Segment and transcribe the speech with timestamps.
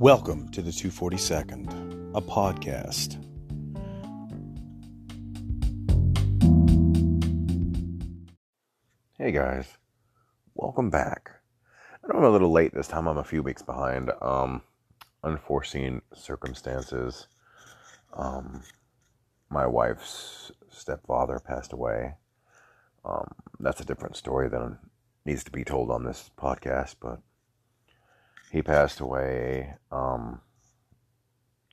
[0.00, 3.22] Welcome to the 242nd, a podcast.
[9.18, 9.76] Hey guys,
[10.54, 11.32] welcome back.
[12.02, 13.08] I I'm a little late this time.
[13.08, 14.10] I'm a few weeks behind.
[14.22, 14.62] Um,
[15.22, 17.26] unforeseen circumstances.
[18.14, 18.62] Um,
[19.50, 22.14] my wife's stepfather passed away.
[23.04, 24.78] Um, that's a different story than
[25.26, 27.20] needs to be told on this podcast, but
[28.50, 29.74] he passed away.
[29.90, 30.40] Um,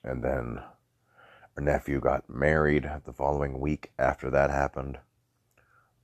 [0.04, 0.60] and then
[1.58, 5.00] our nephew got married the following week after that happened.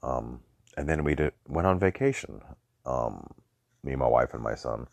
[0.02, 0.42] Um,
[0.76, 2.42] and then we did, went on vacation.
[2.86, 3.28] Um,
[3.84, 4.88] me, my wife, and my son.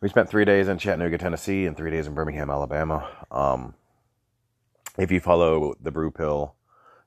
[0.00, 3.08] We spent three days in Chattanooga, Tennessee, and three days in Birmingham, Alabama.
[3.30, 3.74] Um,
[4.96, 6.54] if you follow the Brew Pill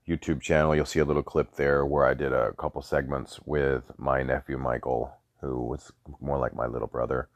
[0.07, 3.91] YouTube channel, you'll see a little clip there where I did a couple segments with
[3.98, 7.30] my nephew Michael, who was more like my little brother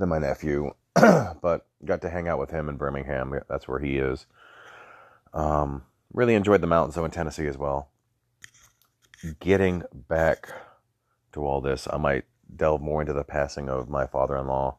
[0.00, 3.38] than my nephew, but got to hang out with him in Birmingham.
[3.48, 4.26] That's where he is.
[5.32, 7.90] Um, really enjoyed the mountains though in Tennessee as well.
[9.38, 10.48] Getting back
[11.32, 12.24] to all this, I might
[12.56, 14.76] delve more into the passing of my father-in-law.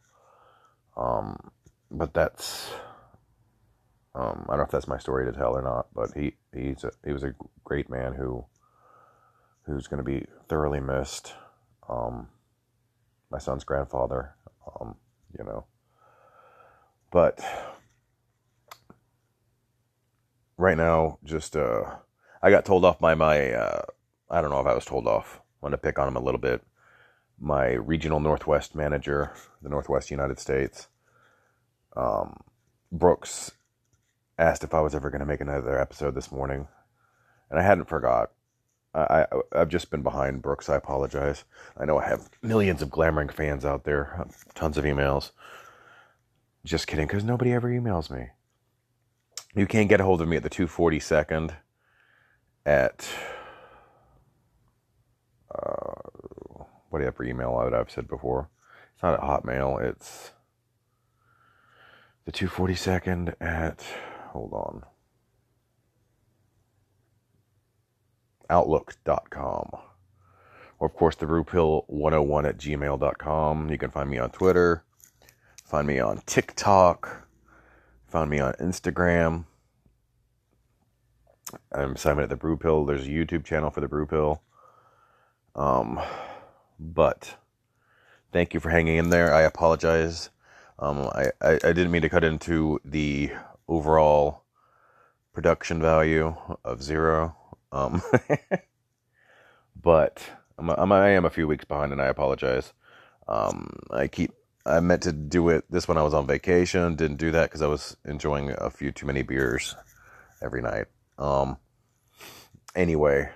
[0.97, 1.51] Um,
[1.89, 2.71] but that's
[4.13, 6.83] um, I don't know if that's my story to tell or not, but he he's
[6.83, 7.33] a, he was a
[7.63, 8.45] great man who
[9.63, 11.33] who's going to be thoroughly missed.
[11.87, 12.27] Um,
[13.29, 14.35] my son's grandfather,
[14.79, 14.95] um,
[15.37, 15.65] you know.
[17.11, 17.39] But
[20.57, 21.83] right now, just uh,
[22.41, 23.81] I got told off by my uh,
[24.29, 25.41] I don't know if I was told off.
[25.61, 26.61] I want to pick on him a little bit.
[27.39, 30.87] My regional Northwest manager, the Northwest United States,
[31.95, 32.41] um,
[32.91, 33.51] Brooks,
[34.37, 36.67] asked if I was ever going to make another episode this morning,
[37.49, 38.31] and I hadn't forgot.
[38.93, 40.67] I, have just been behind Brooks.
[40.67, 41.45] I apologize.
[41.77, 45.31] I know I have millions of glamoring fans out there, tons of emails.
[46.65, 48.27] Just kidding, because nobody ever emails me.
[49.55, 51.55] You can't get a hold of me at the 242nd
[52.65, 53.09] at
[55.53, 58.49] uh, whatever email that I've said before.
[58.93, 59.81] It's not at Hotmail.
[59.81, 60.31] It's
[62.25, 63.83] the 242nd at
[64.29, 64.83] hold on.
[68.51, 69.71] Outlook.com.
[70.79, 73.69] Or, of course, the Brewpill101 at gmail.com.
[73.71, 74.83] You can find me on Twitter,
[75.63, 77.27] find me on TikTok,
[78.07, 79.45] find me on Instagram.
[81.71, 82.85] I'm Simon at the Brew Pill.
[82.85, 84.39] There's a YouTube channel for the Brewpill.
[85.55, 85.99] Um,
[86.79, 87.35] but
[88.31, 89.33] thank you for hanging in there.
[89.33, 90.29] I apologize.
[90.79, 93.31] Um, I, I, I didn't mean to cut into the
[93.67, 94.43] overall
[95.33, 96.35] production value
[96.65, 97.35] of zero.
[97.71, 98.01] Um,
[99.81, 100.21] but
[100.57, 102.73] I'm, I'm, I am a few weeks behind, and I apologize.
[103.27, 104.33] Um, I keep
[104.65, 106.95] I meant to do it this when I was on vacation.
[106.95, 109.75] Didn't do that because I was enjoying a few too many beers
[110.41, 110.85] every night.
[111.17, 111.57] Um,
[112.75, 113.29] anyway,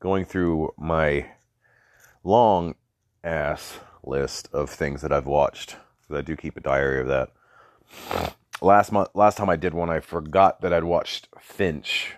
[0.00, 1.26] going through my
[2.22, 2.74] long
[3.24, 7.30] ass list of things that I've watched because I do keep a diary of that.
[8.60, 12.14] Last month, last time I did one, I forgot that I'd watched Finch.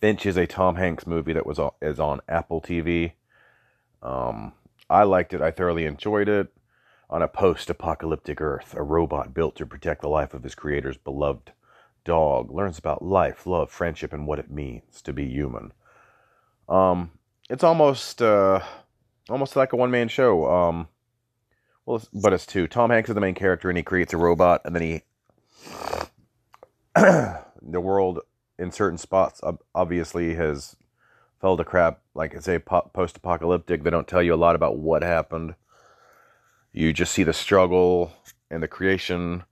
[0.00, 3.12] Finch is a Tom Hanks movie that was on, is on Apple TV.
[4.02, 4.52] Um,
[4.88, 5.40] I liked it.
[5.40, 6.48] I thoroughly enjoyed it.
[7.10, 11.52] On a post-apocalyptic Earth, a robot built to protect the life of his creator's beloved
[12.04, 15.72] dog learns about life, love, friendship, and what it means to be human.
[16.68, 17.12] Um,
[17.48, 18.60] it's almost uh,
[19.30, 20.50] almost like a one-man show.
[20.50, 20.88] Um,
[21.86, 22.66] well, it's, but it's two.
[22.66, 25.02] Tom Hanks is the main character, and he creates a robot, and then he
[26.94, 28.20] the world
[28.58, 29.40] in certain spots
[29.74, 30.76] obviously has
[31.40, 32.00] fell to crap.
[32.14, 33.82] Like I say, post-apocalyptic.
[33.82, 35.54] They don't tell you a lot about what happened.
[36.72, 38.12] You just see the struggle
[38.50, 39.44] and the creation,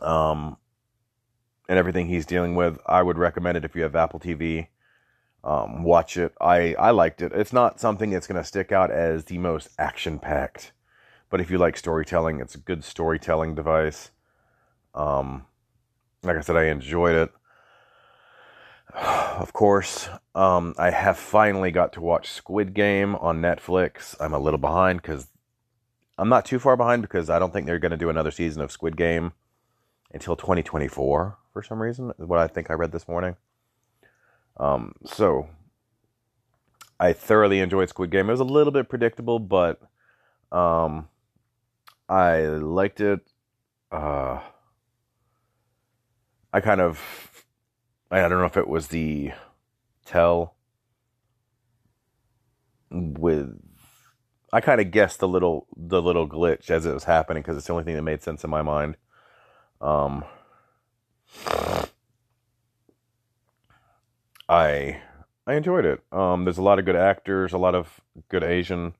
[0.00, 0.56] um,
[1.68, 2.78] and everything he's dealing with.
[2.86, 4.68] I would recommend it if you have Apple TV.
[5.42, 6.34] Um, watch it.
[6.40, 7.32] I I liked it.
[7.32, 10.72] It's not something that's going to stick out as the most action-packed,
[11.30, 14.10] but if you like storytelling, it's a good storytelling device.
[14.94, 15.46] Um,
[16.22, 17.30] like I said, I enjoyed it.
[19.40, 24.14] Of course, um, I have finally got to watch Squid Game on Netflix.
[24.20, 25.28] I'm a little behind because
[26.18, 28.60] I'm not too far behind because I don't think they're going to do another season
[28.60, 29.32] of Squid Game
[30.12, 33.36] until 2024 for some reason, what I think I read this morning.
[34.58, 35.48] Um, so
[36.98, 38.28] I thoroughly enjoyed Squid Game.
[38.28, 39.80] It was a little bit predictable, but
[40.52, 41.08] um,
[42.08, 43.20] I liked it.
[43.90, 44.40] Uh,
[46.52, 46.98] I kind of,
[48.10, 49.32] I don't know if it was the
[50.04, 50.56] tell
[52.90, 53.56] with,
[54.52, 57.66] I kind of guessed the little the little glitch as it was happening because it's
[57.66, 58.96] the only thing that made sense in my mind.
[59.80, 60.24] Um,
[64.48, 65.00] I
[65.46, 66.02] I enjoyed it.
[66.10, 68.94] Um, there's a lot of good actors, a lot of good Asian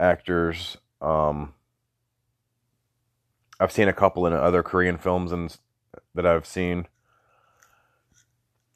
[0.00, 0.76] actors.
[1.00, 1.54] Um,
[3.60, 5.56] I've seen a couple in other Korean films and
[6.14, 6.88] that I've seen.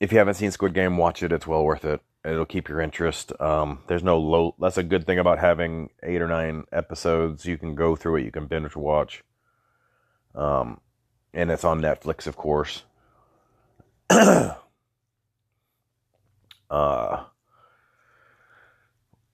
[0.00, 1.30] If you haven't seen Squid Game, watch it.
[1.30, 2.00] It's well worth it.
[2.24, 3.38] It'll keep your interest.
[3.38, 4.54] Um, there's no low.
[4.58, 7.44] That's a good thing about having eight or nine episodes.
[7.44, 8.24] You can go through it.
[8.24, 9.22] You can binge watch.
[10.34, 10.80] Um,
[11.34, 12.82] and it's on Netflix, of course.
[14.10, 14.54] uh,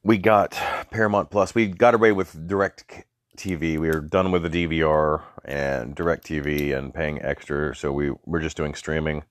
[0.02, 0.52] we got
[0.90, 1.54] Paramount Plus.
[1.54, 3.04] We got away with Direct
[3.36, 3.78] TV.
[3.78, 8.56] We were done with the DVR and DirecTV and paying extra, so we we're just
[8.56, 9.22] doing streaming.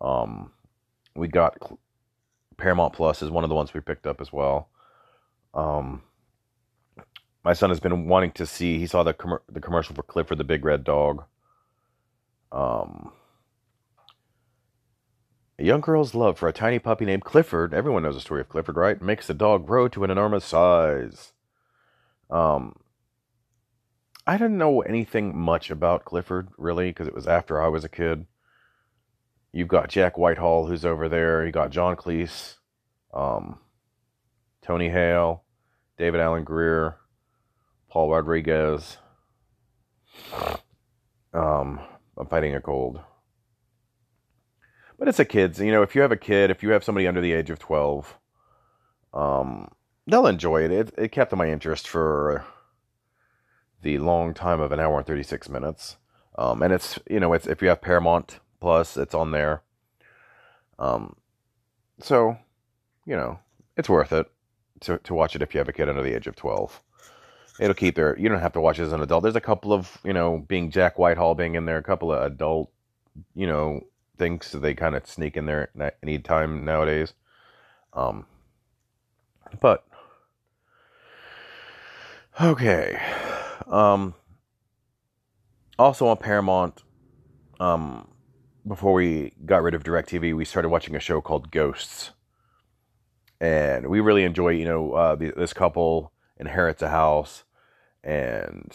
[0.00, 0.52] Um,
[1.14, 1.56] we got
[2.56, 4.68] Paramount Plus is one of the ones we picked up as well.
[5.54, 6.02] Um,
[7.44, 8.78] my son has been wanting to see.
[8.78, 11.24] He saw the com- the commercial for Clifford the Big Red Dog.
[12.52, 13.12] Um,
[15.58, 18.48] a young girl's love for a tiny puppy named Clifford, everyone knows the story of
[18.48, 19.00] Clifford, right?
[19.00, 21.32] Makes the dog grow to an enormous size.
[22.30, 22.76] Um,
[24.26, 27.88] I didn't know anything much about Clifford, really, because it was after I was a
[27.90, 28.26] kid.
[29.52, 31.44] You've got Jack Whitehall, who's over there.
[31.44, 32.56] You got John Cleese,
[33.12, 33.58] um,
[34.62, 35.44] Tony Hale,
[35.98, 36.96] David Alan Grier,
[37.88, 38.98] Paul Rodriguez.
[41.32, 41.80] Um,
[42.16, 43.00] I'm fighting a cold.
[44.98, 45.58] But it's a kid's.
[45.58, 47.58] You know, if you have a kid, if you have somebody under the age of
[47.58, 48.18] 12,
[49.14, 49.70] um,
[50.06, 50.70] they'll enjoy it.
[50.70, 52.44] It, it kept my interest for
[53.82, 55.96] the long time of an hour and 36 minutes.
[56.36, 59.62] Um, and it's, you know, it's if you have Paramount Plus, it's on there.
[60.78, 61.16] Um,
[62.00, 62.36] so,
[63.06, 63.38] you know,
[63.76, 64.30] it's worth it
[64.80, 66.82] to, to watch it if you have a kid under the age of 12.
[67.58, 68.18] It'll keep there.
[68.18, 69.22] You don't have to watch it as an adult.
[69.22, 72.22] There's a couple of, you know, being Jack Whitehall being in there, a couple of
[72.22, 72.70] adult,
[73.34, 73.82] you know,
[74.16, 75.70] things that they kind of sneak in there
[76.02, 77.12] any time nowadays.
[77.92, 78.26] Um,
[79.60, 79.84] but
[82.40, 83.00] okay.
[83.66, 84.14] Um,
[85.78, 86.82] also on Paramount,
[87.58, 88.08] um,
[88.66, 92.10] before we got rid of DirecTV, we started watching a show called Ghosts,
[93.40, 94.50] and we really enjoy.
[94.50, 97.44] You know, uh, this couple inherits a house,
[98.02, 98.72] and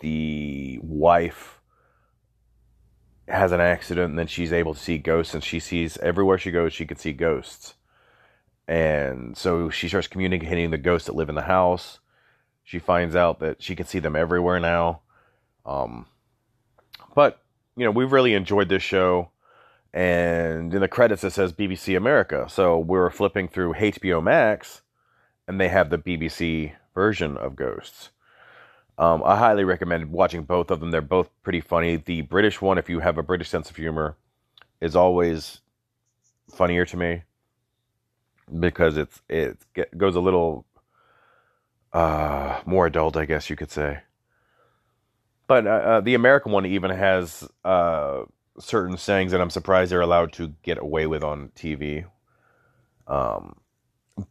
[0.00, 1.60] the wife
[3.28, 6.50] has an accident and then she's able to see ghosts and she sees everywhere she
[6.50, 7.74] goes she can see ghosts.
[8.66, 12.00] And so she starts communicating the ghosts that live in the house.
[12.64, 15.02] She finds out that she can see them everywhere now
[15.68, 16.06] um,
[17.14, 17.42] but
[17.76, 19.30] you know we've really enjoyed this show
[19.94, 24.82] and in the credits it says bbc america so we're flipping through hbo max
[25.46, 28.10] and they have the bbc version of ghosts
[28.98, 30.90] um, I highly recommend watching both of them.
[30.90, 31.96] They're both pretty funny.
[31.96, 34.16] The British one, if you have a British sense of humor,
[34.80, 35.60] is always
[36.50, 37.22] funnier to me
[38.58, 39.58] because it's it
[39.96, 40.66] goes a little
[41.92, 44.00] uh, more adult, I guess you could say.
[45.48, 48.22] But uh, uh, the American one even has uh,
[48.60, 52.04] certain sayings that I'm surprised they're allowed to get away with on TV.
[53.06, 53.56] Um,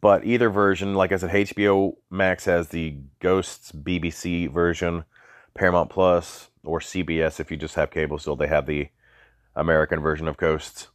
[0.00, 5.04] but either version, like I said, HBO Max has the Ghosts BBC version,
[5.54, 8.88] Paramount Plus or CBS if you just have cable still they have the
[9.56, 10.88] American version of Ghosts.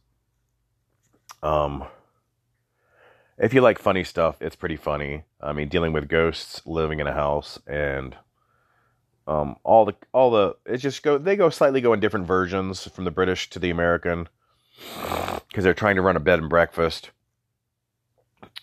[1.42, 1.84] Um
[3.36, 5.24] if you like funny stuff, it's pretty funny.
[5.40, 8.16] I mean, dealing with ghosts, living in a house, and
[9.26, 12.86] um, all the all the it just go they go slightly go in different versions
[12.88, 14.28] from the British to the American
[15.48, 17.10] because they're trying to run a bed and breakfast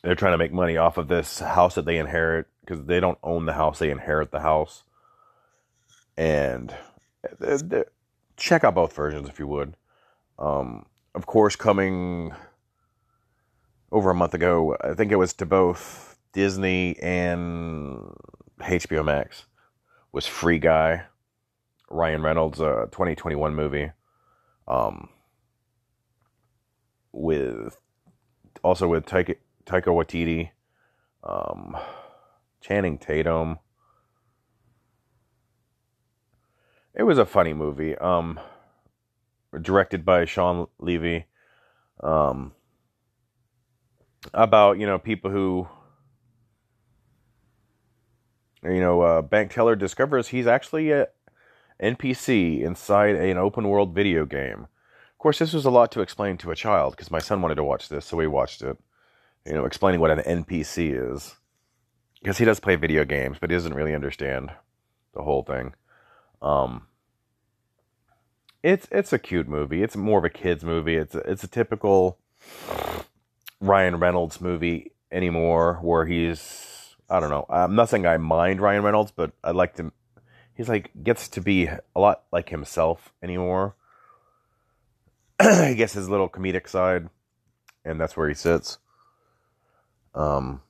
[0.01, 3.17] they're trying to make money off of this house that they inherit because they don't
[3.23, 4.83] own the house; they inherit the house.
[6.17, 6.75] And
[7.39, 7.85] they're, they're,
[8.37, 9.75] check out both versions if you would.
[10.39, 12.33] Um, of course, coming
[13.91, 18.15] over a month ago, I think it was to both Disney and
[18.59, 19.45] HBO Max
[20.11, 21.03] was Free Guy,
[21.89, 23.91] Ryan Reynolds' uh, 2021 movie.
[24.67, 25.09] Um,
[27.11, 27.77] with
[28.63, 30.51] also with Taika, Taika Waititi,
[31.23, 31.75] um,
[32.61, 33.59] Channing Tatum.
[36.93, 37.97] It was a funny movie.
[37.97, 38.39] Um,
[39.61, 41.25] directed by Shawn Levy.
[42.01, 42.53] Um,
[44.33, 45.67] about you know people who
[48.63, 51.07] you know uh, bank teller discovers he's actually a
[51.81, 54.67] NPC inside an open world video game.
[55.11, 57.55] Of course, this was a lot to explain to a child because my son wanted
[57.55, 58.77] to watch this, so we watched it.
[59.45, 61.35] you know, explaining what an NPC is.
[62.21, 64.51] Because he does play video games, but he doesn't really understand
[65.13, 65.73] the whole thing.
[66.39, 66.87] Um,
[68.61, 69.81] it's it's a cute movie.
[69.81, 70.97] It's more of a kids movie.
[70.97, 72.19] It's a, it's a typical
[73.59, 76.39] Ryan Reynolds movie anymore, where he's
[77.11, 77.45] I don't know.
[77.49, 79.91] I'm not saying I mind Ryan Reynolds, but I like to.
[80.55, 83.75] He's like gets to be a lot like himself anymore.
[85.39, 87.09] I guess his little comedic side,
[87.83, 88.77] and that's where he sits.
[90.15, 90.61] Um,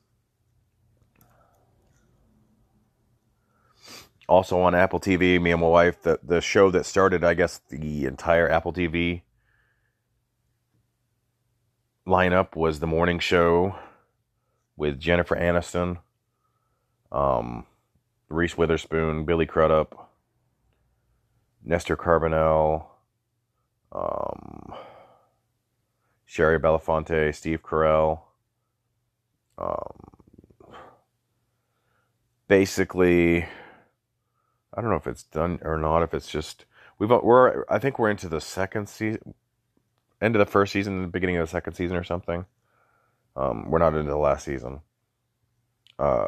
[4.28, 7.60] also on Apple TV, me and my wife, the, the show that started, I guess,
[7.68, 9.22] the entire Apple TV
[12.06, 13.76] lineup was the morning show
[14.76, 15.98] with Jennifer Aniston,
[17.12, 17.66] um,
[18.28, 20.10] Reese Witherspoon, Billy Crudup,
[21.64, 22.86] Nestor Carbonell,
[23.92, 24.74] um,
[26.24, 28.20] Shari Belafonte, Steve Carell.
[29.58, 29.92] Um,
[32.48, 33.42] basically,
[34.74, 36.02] I don't know if it's done or not.
[36.02, 36.64] If it's just
[36.98, 39.34] we've we're I think we're into the second season,
[40.22, 42.46] end of the first season, the beginning of the second season or something.
[43.36, 44.80] Um, we're not into the last season.
[45.98, 46.26] Uh,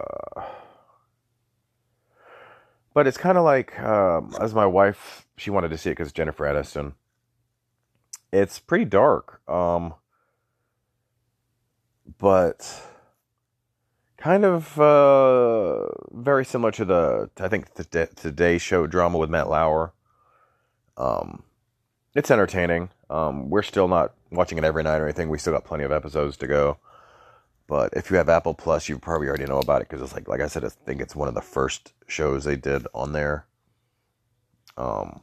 [2.95, 6.13] but it's kind of like um, as my wife, she wanted to see it because
[6.13, 6.95] Jennifer Aniston.
[8.33, 9.95] It's pretty dark, um,
[12.19, 12.83] but
[14.17, 19.51] kind of uh, very similar to the I think the Today Show drama with Matt
[19.51, 19.93] Lauer.
[20.97, 21.43] Um,
[22.15, 22.91] it's entertaining.
[23.11, 25.29] Um, we're still not watching it every night or anything.
[25.29, 26.79] We still got plenty of episodes to go.
[27.66, 30.28] But if you have Apple Plus, you probably already know about it because it's like
[30.28, 33.47] like I said, I think it's one of the first shows they did on there.
[34.76, 35.23] Um,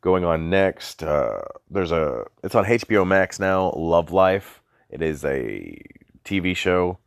[0.00, 1.02] going on next.
[1.02, 3.72] Uh, there's a it's on HBO Max now.
[3.76, 4.62] Love Life.
[4.88, 5.80] It is a
[6.24, 6.98] TV show.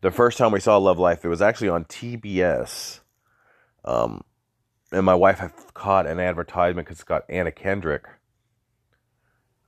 [0.00, 3.00] The first time we saw Love Life, it was actually on TBS.
[3.84, 4.22] Um,
[4.94, 5.42] and my wife
[5.74, 8.04] caught an advertisement because it's got Anna Kendrick.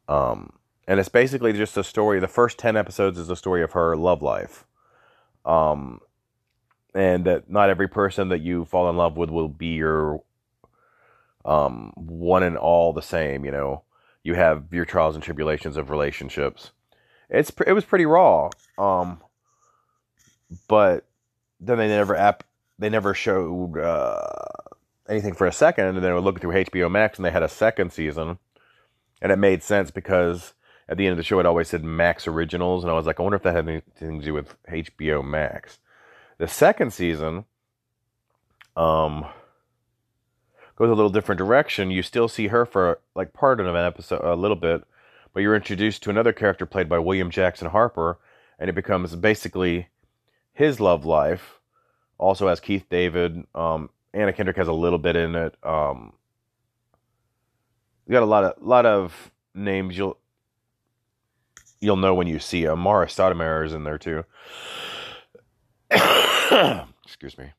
[0.08, 0.52] Um,
[0.86, 2.20] and it's basically just a story.
[2.20, 4.64] The first ten episodes is a story of her love life.
[5.44, 6.00] Um,
[6.94, 10.22] and that not every person that you fall in love with will be your
[11.44, 13.44] um, one and all the same.
[13.44, 13.82] You know,
[14.22, 16.70] you have your trials and tribulations of relationships.
[17.28, 19.20] It's it was pretty raw, um,
[20.68, 21.06] but
[21.60, 22.44] then they never app
[22.78, 24.22] they never showed uh,
[25.08, 27.48] anything for a second, and then we look through HBO Max, and they had a
[27.48, 28.38] second season,
[29.20, 30.54] and it made sense because
[30.88, 33.18] at the end of the show it always said Max Originals, and I was like,
[33.18, 35.78] I wonder if that had anything to do with HBO Max.
[36.38, 37.44] The second season,
[38.76, 39.26] um,
[40.76, 41.90] goes a little different direction.
[41.90, 44.84] You still see her for like part of an episode, a little bit,
[45.32, 48.18] but you're introduced to another character played by William Jackson Harper,
[48.58, 49.88] and it becomes basically
[50.52, 51.60] his love life.
[52.18, 53.44] Also has Keith David.
[53.54, 55.54] Um, Anna Kendrick has a little bit in it.
[55.62, 56.12] Um,
[58.06, 60.18] you got a lot of lot of names you'll
[61.80, 62.80] you'll know when you see them.
[62.80, 64.24] Mara Stoudemire is in there too.
[67.04, 67.52] Excuse me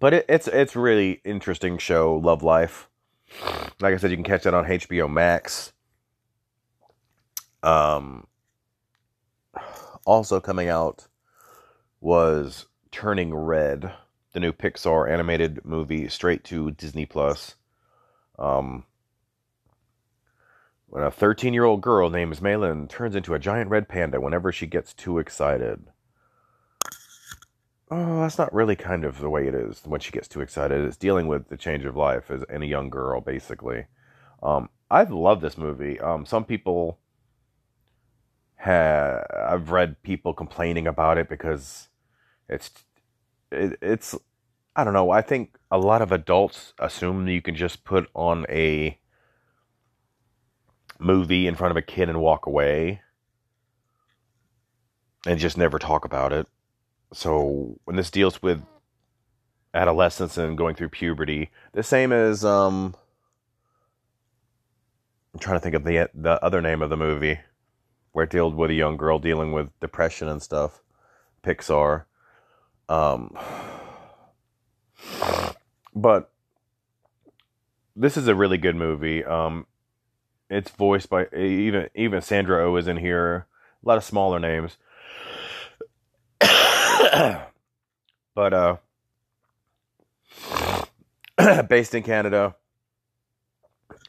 [0.00, 2.16] but it, it's it's really interesting show.
[2.16, 2.88] Love Life.
[3.80, 5.72] Like I said, you can catch that on HBO Max.
[7.62, 8.26] Um,
[10.04, 11.06] also coming out
[12.00, 13.92] was Turning Red,
[14.32, 17.56] the new Pixar animated movie straight to Disney Plus.
[18.38, 18.84] Um,
[20.86, 24.50] when a 13 year old girl named Meilin turns into a giant red panda whenever
[24.50, 25.86] she gets too excited
[27.90, 30.84] oh, that's not really kind of the way it is when she gets too excited.
[30.84, 33.86] It's dealing with the change of life as in a young girl, basically.
[34.42, 36.00] Um, I love this movie.
[36.00, 36.98] Um, some people
[38.56, 41.88] have I've read people complaining about it because
[42.48, 42.70] it's
[43.50, 44.14] it, it's
[44.76, 45.10] I don't know.
[45.10, 48.98] I think a lot of adults assume that you can just put on a
[50.98, 53.00] movie in front of a kid and walk away
[55.26, 56.46] and just never talk about it
[57.12, 58.62] so when this deals with
[59.74, 62.94] adolescence and going through puberty, the same as um,
[65.34, 67.40] I'm trying to think of the the other name of the movie
[68.12, 70.82] where it deals with a young girl dealing with depression and stuff.
[71.44, 72.04] Pixar.
[72.90, 73.38] Um,
[75.94, 76.32] but
[77.94, 79.24] this is a really good movie.
[79.24, 79.66] Um,
[80.50, 83.46] it's voiced by even even Sandra O oh is in here.
[83.84, 84.76] A lot of smaller names.
[86.40, 87.46] but
[88.36, 88.76] uh,
[91.68, 92.56] based in Canada,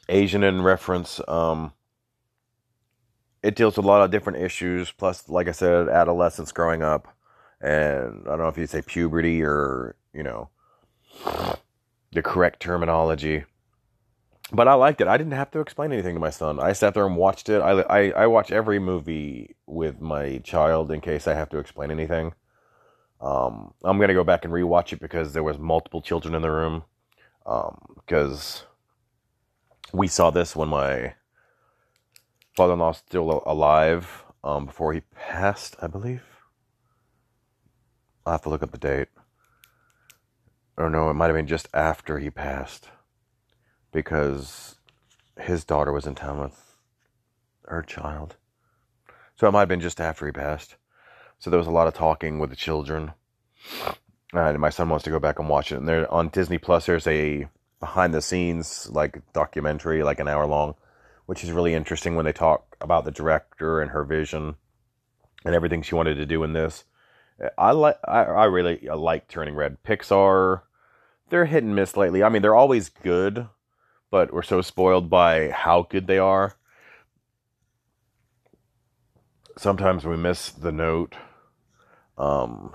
[0.08, 1.20] Asian in reference.
[1.28, 1.72] Um,
[3.44, 4.90] it deals with a lot of different issues.
[4.90, 7.14] Plus, like I said, adolescence growing up,
[7.62, 10.50] and I don't know if you say puberty or you know
[12.12, 13.44] the correct terminology.
[14.54, 15.08] But I liked it.
[15.08, 16.60] I didn't have to explain anything to my son.
[16.60, 17.60] I sat there and watched it.
[17.62, 21.90] I, I, I watch every movie with my child in case I have to explain
[21.90, 22.34] anything.
[23.22, 26.50] Um, I'm gonna go back and rewatch it because there was multiple children in the
[26.50, 26.82] room.
[27.46, 28.64] Um, because
[29.92, 31.14] we saw this when my
[32.56, 34.24] father-in-law was still alive.
[34.44, 36.31] Um, before he passed, I believe.
[38.24, 39.08] I'll have to look up the date.
[40.76, 42.88] Or no, it might have been just after he passed,
[43.92, 44.76] because
[45.38, 46.76] his daughter was in town with
[47.66, 48.36] her child.
[49.36, 50.76] So it might have been just after he passed.
[51.38, 53.12] So there was a lot of talking with the children.
[54.32, 55.76] And my son wants to go back and watch it.
[55.76, 57.48] And there on Disney Plus, there's a
[57.80, 60.74] behind the scenes like documentary, like an hour long,
[61.26, 64.54] which is really interesting when they talk about the director and her vision
[65.44, 66.84] and everything she wanted to do in this.
[67.58, 69.82] I like, I, I really like Turning Red.
[69.82, 70.62] Pixar,
[71.28, 72.22] they're hit and miss lately.
[72.22, 73.48] I mean, they're always good,
[74.10, 76.54] but we're so spoiled by how good they are.
[79.56, 81.14] Sometimes we miss the note.
[82.16, 82.74] Um,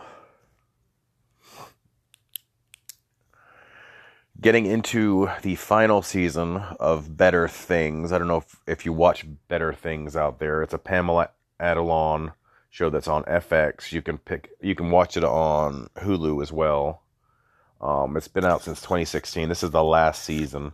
[4.39, 8.11] getting into the final season of Better Things.
[8.11, 10.61] I don't know if, if you watch Better Things out there.
[10.61, 12.33] It's a Pamela Adlon
[12.77, 13.91] show that's on FX.
[13.91, 17.01] You can pick you can watch it on Hulu as well.
[17.81, 19.49] Um, it's been out since 2016.
[19.49, 20.73] This is the last season.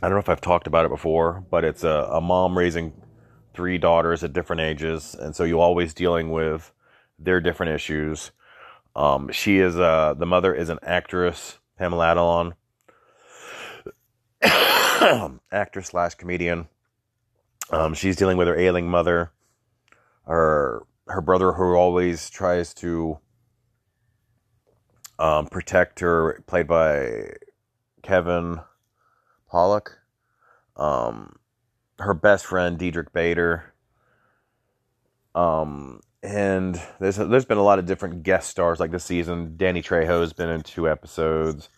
[0.00, 2.92] I don't know if I've talked about it before, but it's a, a mom raising
[3.52, 6.72] three daughters at different ages, and so you're always dealing with
[7.18, 8.30] their different issues.
[8.94, 12.14] Um, she is uh, the mother is an actress Pamela
[14.40, 16.68] Adlon, actor slash comedian.
[17.70, 19.32] Um, she's dealing with her ailing mother.
[20.26, 23.18] Her her brother, who always tries to
[25.18, 27.34] um, protect her, played by
[28.02, 28.60] Kevin
[29.52, 29.88] Pollak.
[30.76, 31.36] Um,
[31.98, 33.74] her best friend, Diedrich Bader.
[35.34, 39.54] Um, and there's there's been a lot of different guest stars like this season.
[39.56, 41.68] Danny Trejo has been in two episodes.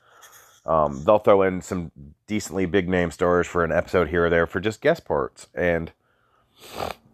[0.64, 1.92] Um, they'll throw in some
[2.26, 5.92] decently big name stars for an episode here or there for just guest parts, and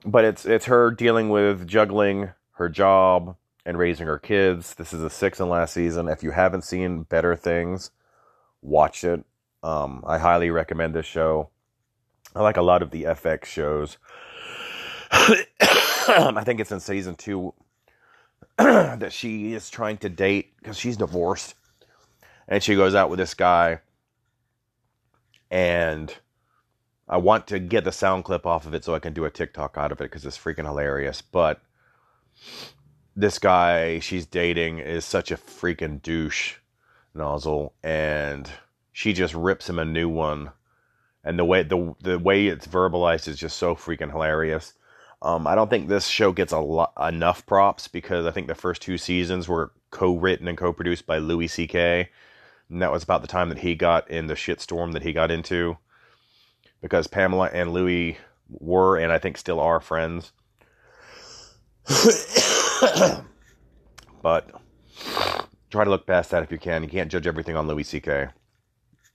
[0.04, 4.74] but it's it's her dealing with juggling her job and raising her kids.
[4.74, 6.08] This is the sixth and last season.
[6.08, 7.90] If you haven't seen Better Things,
[8.60, 9.24] watch it.
[9.62, 11.50] Um, I highly recommend this show.
[12.34, 13.98] I like a lot of the FX shows.
[15.12, 17.54] I think it's in season two
[18.58, 21.54] that she is trying to date because she's divorced,
[22.48, 23.80] and she goes out with this guy,
[25.50, 26.12] and
[27.12, 29.30] I want to get the sound clip off of it so I can do a
[29.30, 31.20] TikTok out of it because it's freaking hilarious.
[31.20, 31.60] But
[33.14, 36.54] this guy she's dating is such a freaking douche
[37.14, 38.50] nozzle, and
[38.92, 40.52] she just rips him a new one.
[41.22, 44.72] And the way the the way it's verbalized is just so freaking hilarious.
[45.20, 48.54] Um, I don't think this show gets a lot enough props because I think the
[48.54, 52.08] first two seasons were co-written and co-produced by Louis C.K.
[52.70, 55.30] And that was about the time that he got in the shitstorm that he got
[55.30, 55.76] into
[56.82, 58.18] because Pamela and Louis
[58.50, 60.32] were and I think still are friends.
[64.22, 64.50] but
[65.70, 66.82] try to look past that if you can.
[66.82, 68.28] You can't judge everything on Louis C.K.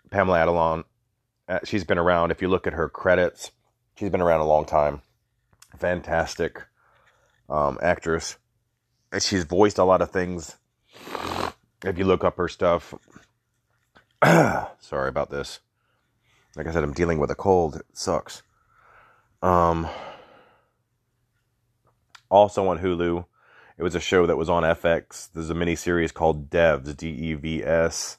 [0.10, 0.84] Pamela Adlon,
[1.48, 2.32] uh, she's been around.
[2.32, 3.52] If you look at her credits,
[3.96, 5.02] she's been around a long time
[5.78, 6.66] fantastic
[7.50, 8.38] um, actress.
[9.12, 10.56] And she's voiced a lot of things.
[11.84, 12.94] If you look up her stuff,
[14.80, 15.60] sorry about this.
[16.58, 17.76] Like I said, I'm dealing with a cold.
[17.76, 18.41] It sucks.
[19.43, 19.88] Um,
[22.30, 23.26] also on Hulu,
[23.78, 25.30] it was a show that was on FX.
[25.32, 28.17] There's a mini series called Devs, D E V S.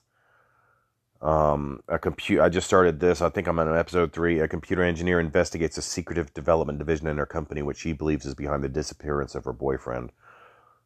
[1.21, 1.99] Um, a.
[2.41, 3.21] I just started this.
[3.21, 4.39] I think I'm on episode three.
[4.39, 8.37] A computer engineer investigates a secretive development division in her company, which she believes is
[8.37, 10.13] behind the disappearance of her boyfriend.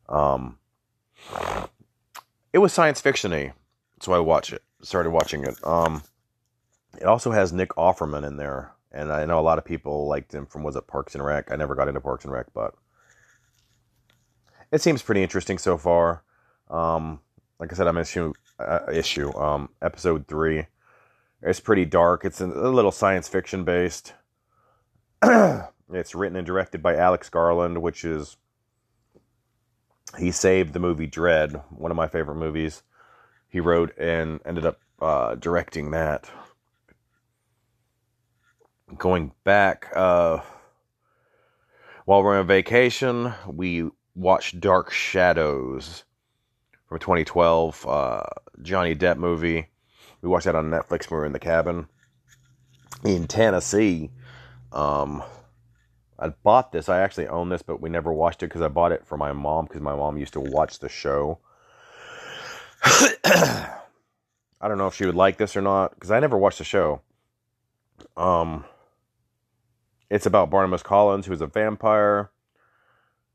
[0.08, 0.56] Um,
[2.50, 3.52] it was science fictiony,
[4.00, 4.62] so I watched it.
[4.80, 5.54] Started watching it.
[5.66, 6.02] Um,
[7.00, 10.34] it also has Nick Offerman in there, and I know a lot of people liked
[10.34, 11.50] him from was it Parks and Rec.
[11.50, 12.74] I never got into Parks and Rec, but
[14.70, 16.22] it seems pretty interesting so far.
[16.70, 17.20] Um,
[17.58, 20.66] like I said, I'm issue uh, issue um, episode three.
[21.42, 22.24] It's pretty dark.
[22.24, 24.14] It's a little science fiction based.
[25.22, 28.36] it's written and directed by Alex Garland, which is
[30.18, 32.82] he saved the movie Dredd, one of my favorite movies.
[33.48, 36.30] He wrote and ended up uh, directing that.
[38.98, 40.40] Going back, uh,
[42.04, 46.04] while we're on vacation, we watched Dark Shadows
[46.86, 48.22] from 2012, uh,
[48.60, 49.68] Johnny Depp movie.
[50.20, 51.88] We watched that on Netflix when we were in the cabin
[53.04, 54.10] in Tennessee.
[54.72, 55.22] Um,
[56.18, 56.88] I bought this.
[56.88, 59.32] I actually own this, but we never watched it because I bought it for my
[59.32, 61.38] mom because my mom used to watch the show.
[62.84, 66.64] I don't know if she would like this or not because I never watched the
[66.64, 67.00] show.
[68.16, 68.64] Um,
[70.12, 72.30] it's about Barnabas Collins, who is a vampire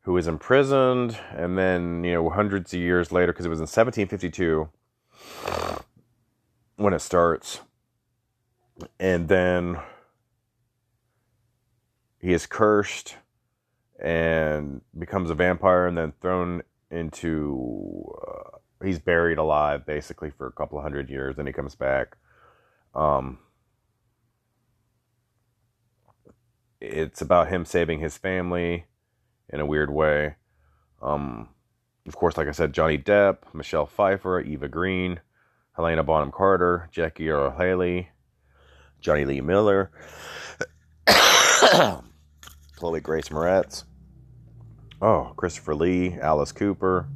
[0.02, 3.64] who is imprisoned, and then you know hundreds of years later, because it was in
[3.64, 4.70] 1752
[6.76, 7.62] when it starts,
[9.00, 9.80] and then
[12.22, 13.16] he is cursed
[14.00, 16.62] and becomes a vampire, and then thrown
[16.92, 18.16] into.
[18.26, 22.18] Uh, he's buried alive basically for a couple hundred years, then he comes back.
[22.94, 23.40] Um,
[26.80, 28.86] it's about him saving his family
[29.50, 30.36] in a weird way.
[31.02, 31.50] Um,
[32.08, 35.20] of course, like I said, Johnny Depp, Michelle Pfeiffer, Eva Green,
[35.76, 38.10] Helena Bonham Carter, Jackie Earle Haley,
[39.00, 39.92] Jonny Lee Miller,
[42.76, 43.84] Chloe Grace Moretz,
[45.02, 47.08] oh, Christopher Lee, Alice Cooper.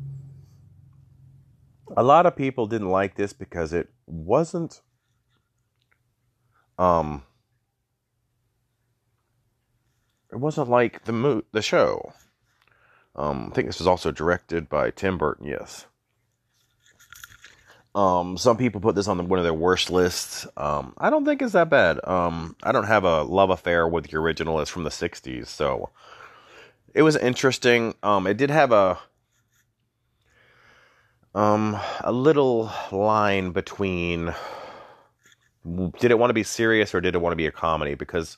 [1.98, 4.82] A lot of people didn't like this because it wasn't
[6.78, 7.24] um
[10.32, 12.14] it wasn't like the mo- the show.
[13.16, 15.46] Um, I think this was also directed by Tim Burton.
[15.48, 15.86] Yes.
[17.94, 20.48] Um, some people put this on the, one of their worst lists.
[20.56, 22.00] Um, I don't think it's that bad.
[22.08, 24.62] Um, I don't have a love affair with the original.
[24.62, 25.90] It's from the '60s, so
[26.94, 27.96] it was interesting.
[28.02, 28.98] Um, it did have a
[31.34, 34.34] um a little line between
[36.00, 38.38] did it want to be serious or did it want to be a comedy because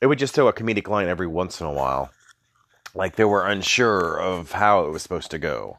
[0.00, 2.10] it would just throw a comedic line every once in a while.
[2.94, 5.78] Like they were unsure of how it was supposed to go.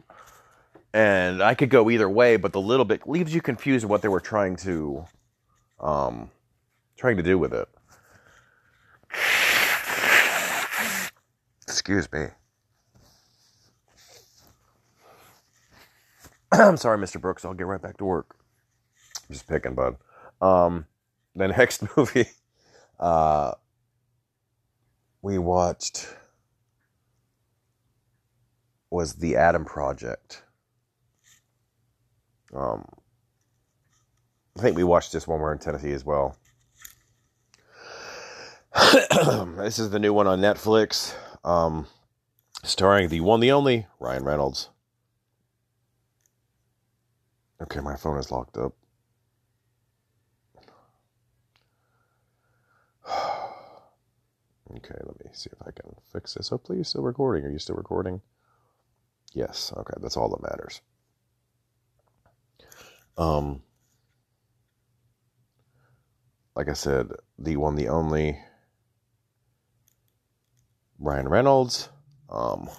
[0.94, 4.10] And I could go either way, but the little bit leaves you confused what they
[4.10, 5.06] were trying to
[5.80, 6.30] um
[6.98, 7.68] trying to do with it.
[11.64, 12.28] Excuse me.
[16.52, 17.20] I'm sorry, Mr.
[17.20, 17.46] Brooks.
[17.46, 18.36] I'll get right back to work.
[19.30, 19.96] I'm just picking, bud.
[20.42, 20.86] Um,
[21.36, 22.28] the next movie,
[23.00, 23.54] uh,
[25.22, 26.08] we watched
[28.90, 30.44] was the Adam Project.
[32.54, 32.86] Um,
[34.58, 36.36] I think we watched this one we we're in Tennessee as well.
[39.58, 41.88] this is the new one on Netflix, um,
[42.64, 44.70] starring the one, the only Ryan Reynolds.
[47.62, 48.74] Okay, my phone is locked up.
[54.78, 56.50] Okay, let me see if I can fix this.
[56.50, 57.46] Hopefully, you're still recording.
[57.46, 58.22] Are you still recording?
[59.34, 59.74] Yes.
[59.76, 60.82] Okay, that's all that matters.
[63.18, 63.62] Um,
[66.56, 68.40] like I said, the one, the only
[71.00, 71.90] Ryan Reynolds.
[72.30, 72.70] Um,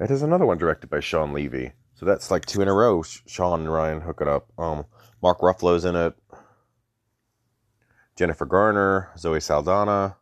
[0.00, 1.72] it is another one directed by Shawn Levy.
[1.94, 3.02] So that's like two in a row.
[3.02, 4.52] Shawn and Ryan hook it up.
[4.58, 4.84] Um,
[5.22, 6.14] Mark Ruffalo's in it.
[8.16, 10.16] Jennifer Garner, Zoe Saldana,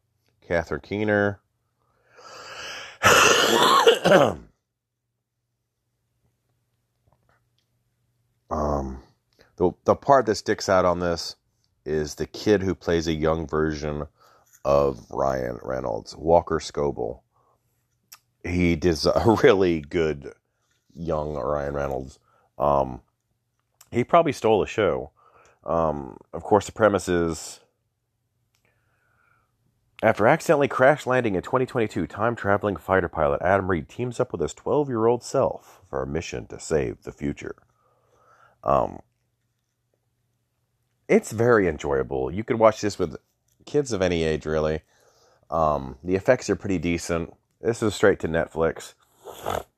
[0.47, 1.41] Catherine Keener.
[8.51, 8.99] um,
[9.57, 11.37] the the part that sticks out on this
[11.85, 14.09] is the kid who plays a young version
[14.65, 17.21] of Ryan Reynolds, Walker Scobell.
[18.43, 20.33] He does a really good
[20.95, 22.19] young Ryan Reynolds.
[22.59, 23.03] Um,
[23.91, 25.13] he probably stole the show.
[25.65, 27.61] Um, of course, the premise is
[30.05, 34.43] after accidentally crash landing in 2022, time traveling fighter pilot Adam Reed teams up with
[34.43, 37.57] his 12 year old self for a mission to save the future.
[38.63, 39.01] Um,
[41.09, 42.31] it's very enjoyable.
[42.31, 43.17] You could watch this with
[43.65, 44.83] kids of any age, really.
[45.51, 47.33] Um, the effects are pretty decent.
[47.63, 48.93] This is straight to Netflix,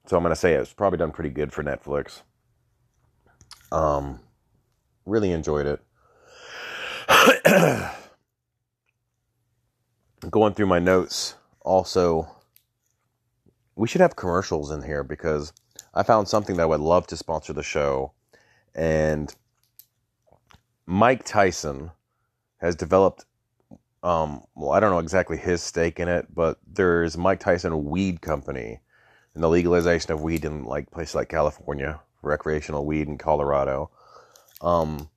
[0.06, 2.22] so I'm going to say it's probably done pretty good for Netflix.
[3.70, 4.18] Um,
[5.04, 5.80] really enjoyed it.
[10.36, 12.28] going through my notes, also,
[13.74, 15.50] we should have commercials in here because
[15.94, 18.12] I found something that I would love to sponsor the show.
[18.74, 19.34] And
[20.84, 21.90] Mike Tyson
[22.58, 23.24] has developed,
[24.02, 28.20] um, well, I don't know exactly his stake in it, but there's Mike Tyson Weed
[28.20, 28.80] Company
[29.32, 33.90] and the legalization of weed in like places like California, recreational weed in Colorado.
[34.60, 35.08] Um,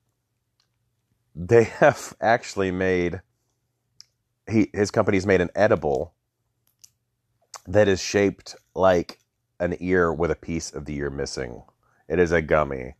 [1.34, 3.20] they have actually made
[4.50, 6.14] he his company's made an edible
[7.66, 9.18] that is shaped like
[9.58, 11.62] an ear with a piece of the ear missing.
[12.08, 12.94] It is a gummy,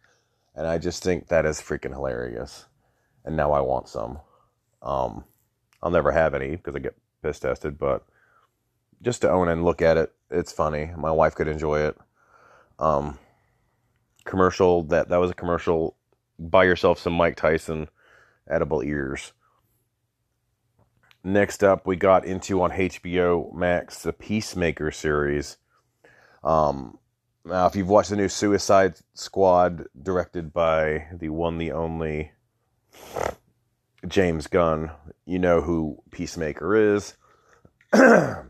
[0.54, 2.66] and I just think that is freaking hilarious.
[3.24, 4.20] And now I want some.
[4.82, 5.24] Um,
[5.82, 8.04] I'll never have any because I get piss tested, but
[9.02, 10.90] just to own and look at it, it's funny.
[10.96, 11.96] My wife could enjoy it.
[12.78, 13.18] Um,
[14.24, 15.96] commercial that that was a commercial.
[16.38, 17.88] Buy yourself some Mike Tyson
[18.48, 19.32] edible ears.
[21.22, 25.58] Next up, we got into on HBO Max the Peacemaker series.
[26.42, 26.98] Um,
[27.44, 32.32] now, if you've watched the new Suicide Squad, directed by the one, the only
[34.08, 34.92] James Gunn,
[35.26, 37.16] you know who Peacemaker is.
[37.92, 38.48] this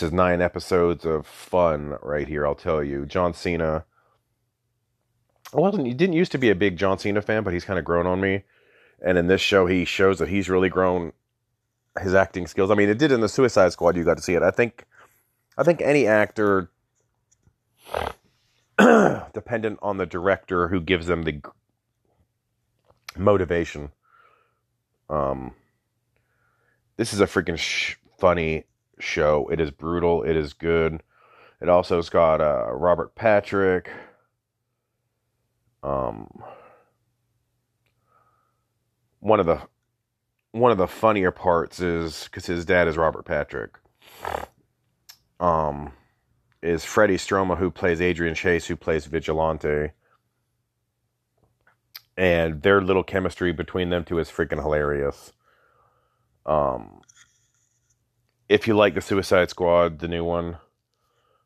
[0.00, 2.46] is nine episodes of fun right here.
[2.46, 3.84] I'll tell you, John Cena.
[5.52, 5.96] I wasn't.
[5.96, 8.20] Didn't used to be a big John Cena fan, but he's kind of grown on
[8.20, 8.44] me.
[9.04, 11.12] And in this show, he shows that he's really grown
[12.00, 12.70] his acting skills.
[12.70, 13.96] I mean, it did in the Suicide Squad.
[13.96, 14.42] You got to see it.
[14.42, 14.86] I think.
[15.58, 16.70] I think any actor,
[19.34, 21.42] dependent on the director who gives them the
[23.18, 23.90] motivation.
[25.10, 25.54] Um,
[26.96, 28.64] this is a freaking sh- funny
[28.98, 29.48] show.
[29.52, 30.22] It is brutal.
[30.22, 31.02] It is good.
[31.60, 33.90] It also has got uh, Robert Patrick.
[35.82, 36.28] Um,
[39.22, 39.60] one of the
[40.50, 43.78] one of the funnier parts is because his dad is Robert Patrick.
[45.40, 45.92] Um,
[46.60, 49.92] is Freddie Stroma who plays Adrian Chase, who plays Vigilante,
[52.16, 55.32] and their little chemistry between them two is freaking hilarious.
[56.44, 57.00] Um,
[58.48, 60.58] if you like the Suicide Squad, the new one,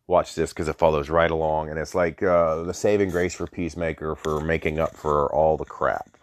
[0.06, 3.46] watch this because it follows right along, and it's like uh, the saving grace for
[3.46, 6.15] Peacemaker for making up for all the crap,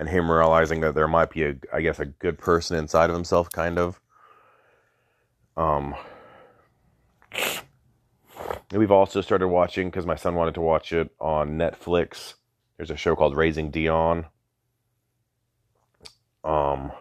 [0.00, 3.14] and him realizing that there might be a, I guess, a good person inside of
[3.14, 4.00] himself, kind of.
[5.58, 5.94] Um,
[8.72, 12.34] we've also started watching because my son wanted to watch it on Netflix.
[12.78, 14.24] There's a show called Raising Dion.
[16.44, 16.92] Um,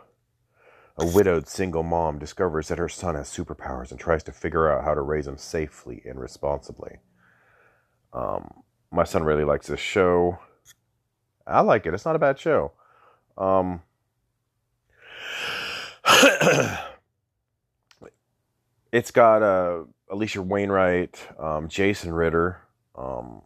[0.97, 4.83] a widowed single mom discovers that her son has superpowers and tries to figure out
[4.83, 6.97] how to raise him safely and responsibly.
[8.11, 8.55] Um,
[8.91, 10.39] my son really likes this show.
[11.47, 11.93] I like it.
[11.93, 12.73] It's not a bad show.
[13.39, 13.81] Um,
[18.91, 22.61] it's got uh, Alisha Wainwright, um, Jason Ritter,
[22.95, 23.41] um,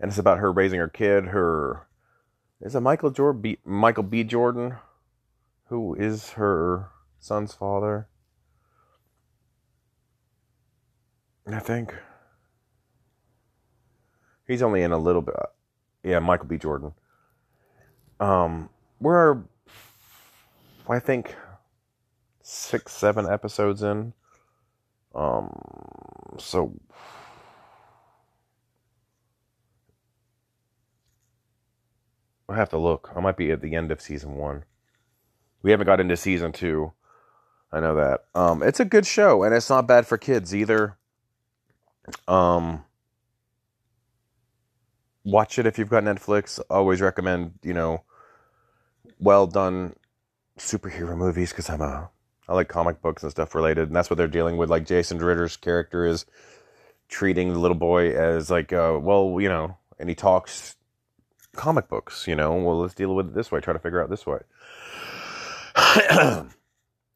[0.00, 1.26] and it's about her raising her kid.
[1.26, 1.86] Her
[2.60, 4.24] is it Michael Jordan, Michael B.
[4.24, 4.74] Jordan,
[5.68, 8.08] who is her son's father.
[11.46, 11.94] I think
[14.46, 15.36] he's only in a little bit.
[16.02, 16.58] Yeah, Michael B.
[16.58, 16.92] Jordan.
[18.18, 19.42] Um, we're
[20.88, 21.34] I think
[22.42, 24.12] six, seven episodes in.
[25.14, 25.50] Um,
[26.38, 26.72] so
[32.48, 33.10] I have to look.
[33.16, 34.64] I might be at the end of season one.
[35.62, 36.92] We haven't got into season two.
[37.72, 38.24] I know that.
[38.34, 40.96] Um, it's a good show, and it's not bad for kids either.
[42.28, 42.84] Um,
[45.24, 46.60] watch it if you've got Netflix.
[46.70, 48.04] Always recommend, you know,
[49.18, 49.96] well done
[50.58, 52.10] superhero movies because I'm a
[52.48, 54.70] I like comic books and stuff related, and that's what they're dealing with.
[54.70, 56.26] Like Jason Ritter's character is
[57.08, 60.76] treating the little boy as like, uh, well, you know, and he talks
[61.56, 62.54] comic books, you know.
[62.54, 63.60] Well, let's deal with it this way.
[63.60, 64.38] Try to figure out this way.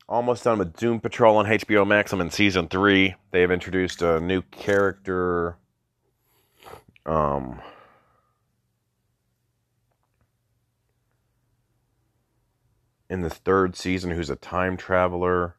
[0.08, 2.12] Almost done with Doom Patrol on HBO Max.
[2.12, 3.14] I'm in season three.
[3.30, 5.56] They have introduced a new character.
[7.06, 7.60] Um,
[13.08, 15.56] in the third season, who's a time traveler.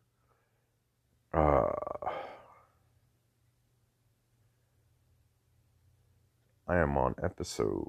[1.33, 1.69] Uh,
[6.67, 7.87] I am on episode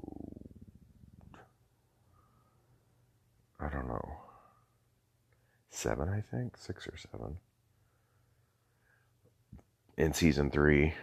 [3.63, 4.17] I don't know,
[5.73, 7.37] seven, I think, six or seven
[9.97, 10.93] in season three.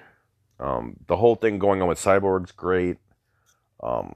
[0.58, 2.98] Um, the whole thing going on with Cyborg's great.
[3.82, 4.14] Um,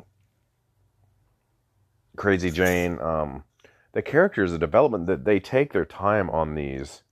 [2.16, 3.00] Crazy Jane.
[3.00, 3.44] Um,
[3.92, 7.02] the characters, the development that they take their time on these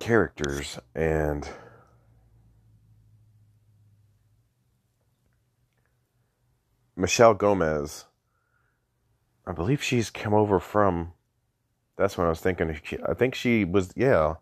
[0.00, 1.48] characters and
[6.96, 8.06] Michelle Gomez
[9.46, 11.12] I believe she's come over from.
[11.96, 12.76] That's what I was thinking.
[13.06, 13.92] I think she was.
[13.94, 14.34] Yeah,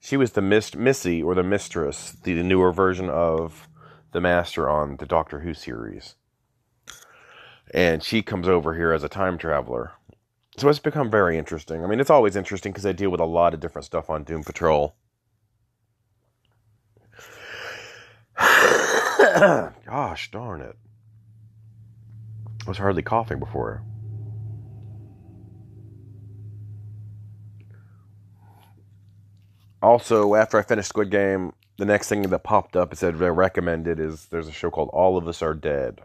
[0.00, 3.68] she was the Missy or the Mistress, the newer version of
[4.10, 6.16] the Master on the Doctor Who series.
[7.72, 9.92] And she comes over here as a time traveler.
[10.56, 11.84] So it's become very interesting.
[11.84, 14.24] I mean, it's always interesting because they deal with a lot of different stuff on
[14.24, 14.94] Doom Patrol.
[18.36, 20.76] Gosh darn it.
[22.66, 23.82] I was hardly coughing before.
[29.82, 33.98] Also, after I finished Squid Game, the next thing that popped up, it said recommended
[33.98, 36.02] is there's a show called All of Us Are Dead,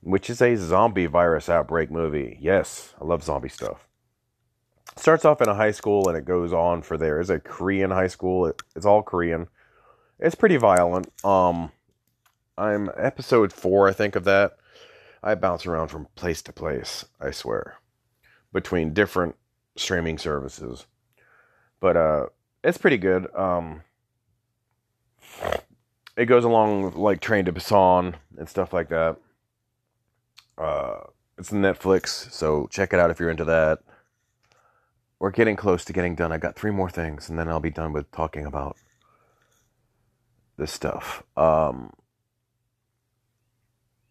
[0.00, 2.38] which is a zombie virus outbreak movie.
[2.40, 3.86] Yes, I love zombie stuff.
[4.92, 7.20] It starts off in a high school and it goes on for there.
[7.20, 8.46] It's a Korean high school.
[8.46, 9.46] It, it's all Korean.
[10.18, 11.08] It's pretty violent.
[11.24, 11.70] Um,
[12.58, 14.56] I'm episode four, I think, of that.
[15.22, 17.76] I bounce around from place to place, I swear,
[18.52, 19.36] between different
[19.76, 20.86] streaming services.
[21.80, 22.26] But uh,
[22.66, 23.32] it's pretty good.
[23.34, 23.82] Um,
[26.16, 29.16] it goes along like Train to Busan and stuff like that.
[30.58, 31.04] Uh,
[31.38, 33.78] it's Netflix, so check it out if you're into that.
[35.20, 36.32] We're getting close to getting done.
[36.32, 38.76] I got three more things, and then I'll be done with talking about
[40.58, 41.22] this stuff.
[41.36, 41.92] Um,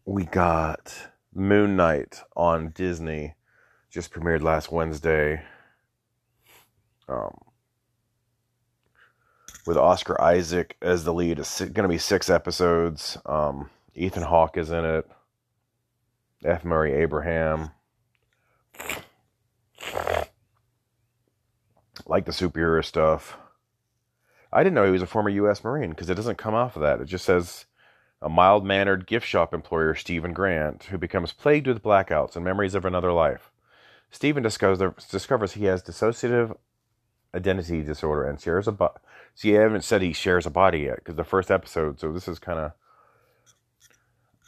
[0.06, 3.34] we got Moon Knight on Disney,
[3.90, 5.42] just premiered last Wednesday.
[7.08, 7.36] Um,
[9.66, 11.38] with Oscar Isaac as the lead.
[11.38, 13.18] It's going to be six episodes.
[13.26, 15.08] Um, Ethan Hawke is in it.
[16.44, 16.64] F.
[16.64, 17.70] Murray Abraham.
[22.06, 23.36] Like the superhero stuff.
[24.52, 25.64] I didn't know he was a former U.S.
[25.64, 27.00] Marine because it doesn't come off of that.
[27.00, 27.66] It just says
[28.22, 32.74] a mild mannered gift shop employer, Steven Grant, who becomes plagued with blackouts and memories
[32.74, 33.50] of another life.
[34.10, 36.56] Steven discovers, discovers he has dissociative
[37.34, 38.94] identity disorder and shares a body.
[39.34, 42.28] See, I haven't said he shares a body yet because the first episode, so this
[42.28, 42.72] is kind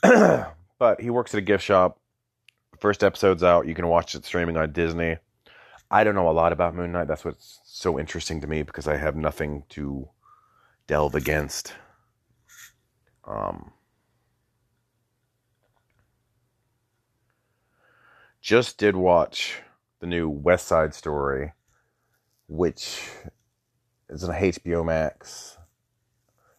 [0.03, 0.55] of.
[0.79, 1.99] but he works at a gift shop.
[2.81, 3.67] First episode's out.
[3.67, 5.19] You can watch it streaming on Disney.
[5.91, 7.09] I don't know a lot about Moon Knight.
[7.09, 10.09] That's what's so interesting to me because I have nothing to
[10.87, 11.73] delve against.
[13.27, 13.73] Um,
[18.41, 19.57] just did watch
[20.01, 21.53] the new West Side Story,
[22.49, 23.09] which
[24.09, 25.59] is on HBO Max.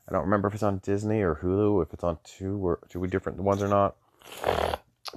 [0.08, 3.06] I don't remember if it's on Disney or Hulu, if it's on two or two
[3.08, 3.96] different ones or not.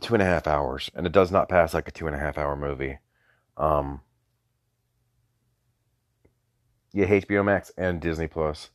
[0.00, 2.18] Two and a half hours, and it does not pass like a two and a
[2.18, 2.98] half hour movie.
[3.58, 4.00] Um,
[6.92, 8.70] yeah, HBO Max and Disney Plus.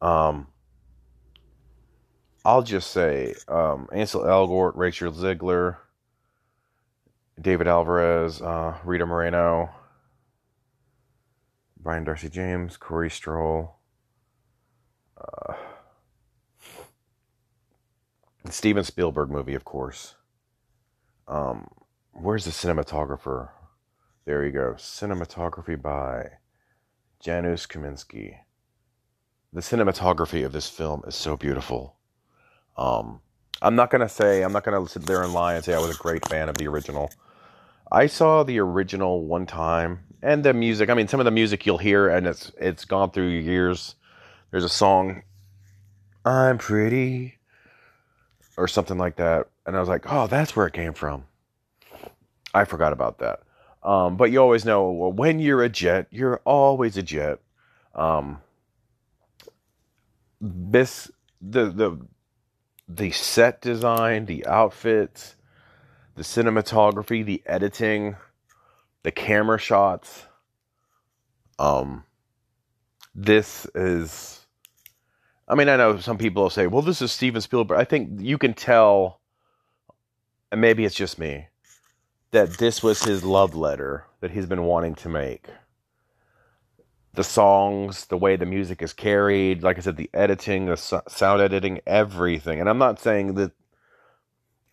[0.00, 0.46] Um,
[2.44, 5.78] I'll just say um, Ansel Elgort, Rachel Zegler,
[7.40, 9.70] David Alvarez, uh, Rita Moreno,
[11.86, 13.76] Brian Darcy James, Corey Stoll,
[15.16, 15.54] uh,
[18.50, 20.16] Steven Spielberg movie, of course.
[21.28, 21.68] Um,
[22.10, 23.50] where's the cinematographer?
[24.24, 24.72] There you go.
[24.76, 26.30] Cinematography by
[27.20, 28.38] Janusz Kaminski.
[29.52, 31.94] The cinematography of this film is so beautiful.
[32.76, 33.20] Um,
[33.62, 35.94] I'm not gonna say I'm not gonna sit there and lie and say I was
[35.94, 37.12] a great fan of the original.
[37.92, 40.90] I saw the original one time, and the music.
[40.90, 43.94] I mean, some of the music you'll hear, and it's it's gone through years.
[44.50, 45.22] There's a song,
[46.24, 47.38] "I'm Pretty,"
[48.56, 51.24] or something like that, and I was like, "Oh, that's where it came from."
[52.52, 53.40] I forgot about that.
[53.84, 57.38] Um, but you always know well, when you're a jet, you're always a jet.
[57.94, 58.40] Um,
[60.40, 61.08] this
[61.40, 62.00] the the
[62.88, 65.36] the set design, the outfits,
[66.16, 68.16] the cinematography, the editing,
[69.06, 70.26] the camera shots.
[71.60, 72.02] Um,
[73.14, 74.44] this is.
[75.46, 78.20] I mean, I know some people will say, "Well, this is Steven Spielberg." I think
[78.20, 79.20] you can tell,
[80.50, 81.46] and maybe it's just me,
[82.32, 85.46] that this was his love letter that he's been wanting to make.
[87.14, 91.40] The songs, the way the music is carried, like I said, the editing, the sound
[91.40, 92.58] editing, everything.
[92.58, 93.52] And I'm not saying that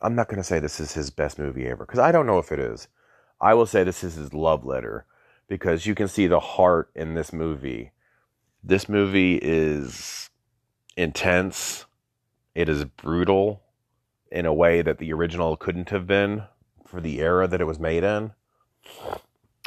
[0.01, 2.39] I'm not going to say this is his best movie ever because I don't know
[2.39, 2.87] if it is.
[3.43, 5.05] I will say this is his love letter
[5.49, 7.91] because you can see the heart in this movie.
[8.63, 10.29] This movie is
[10.95, 11.85] intense.
[12.55, 13.61] It is brutal
[14.31, 16.43] in a way that the original couldn't have been
[16.87, 18.31] for the era that it was made in.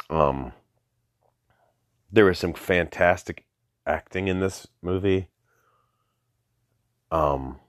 [0.09, 0.53] Um,
[2.11, 3.45] there was some fantastic
[3.85, 5.29] acting in this movie.
[7.11, 7.59] Um,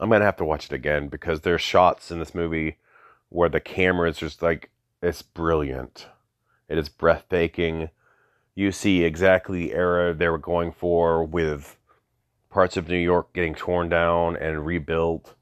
[0.00, 2.78] I'm gonna have to watch it again because there's shots in this movie
[3.28, 4.70] where the camera is just like
[5.02, 6.06] it's brilliant.
[6.68, 7.90] It is breathtaking.
[8.54, 11.76] You see exactly the era they were going for with
[12.50, 15.34] parts of New York getting torn down and rebuilt.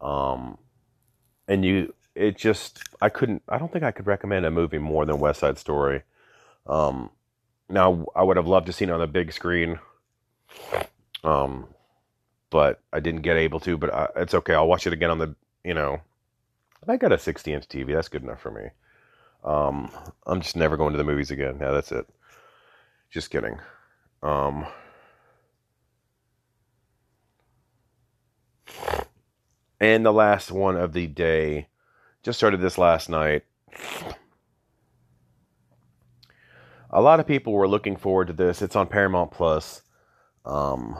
[0.00, 0.58] Um,
[1.46, 5.06] and you, it just, I couldn't, I don't think I could recommend a movie more
[5.06, 6.02] than West Side Story.
[6.66, 7.10] Um,
[7.68, 9.78] now I would have loved to see it on the big screen.
[11.22, 11.68] Um,
[12.50, 14.54] but I didn't get able to, but I, it's okay.
[14.54, 16.00] I'll watch it again on the, you know,
[16.88, 17.94] I got a 60 inch TV.
[17.94, 18.70] That's good enough for me.
[19.44, 19.90] Um,
[20.26, 21.58] I'm just never going to the movies again.
[21.60, 22.06] Yeah, that's it.
[23.10, 23.58] Just kidding.
[24.22, 24.66] Um,
[29.80, 31.68] and the last one of the day
[32.22, 33.44] just started this last night.
[36.90, 38.62] A lot of people were looking forward to this.
[38.62, 39.82] It's on Paramount Plus.
[40.44, 40.98] Um,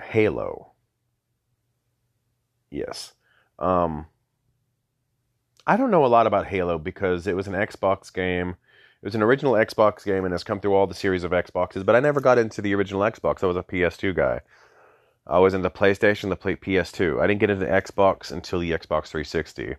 [0.00, 0.72] Halo.
[2.70, 3.12] Yes.
[3.58, 4.06] Um,
[5.66, 8.50] I don't know a lot about Halo because it was an Xbox game.
[9.02, 11.84] It was an original Xbox game and has come through all the series of Xboxes,
[11.84, 13.42] but I never got into the original Xbox.
[13.42, 14.40] I was a PS2 guy.
[15.26, 17.20] I was in the PlayStation, the play PS2.
[17.20, 19.76] I didn't get into Xbox until the Xbox 360.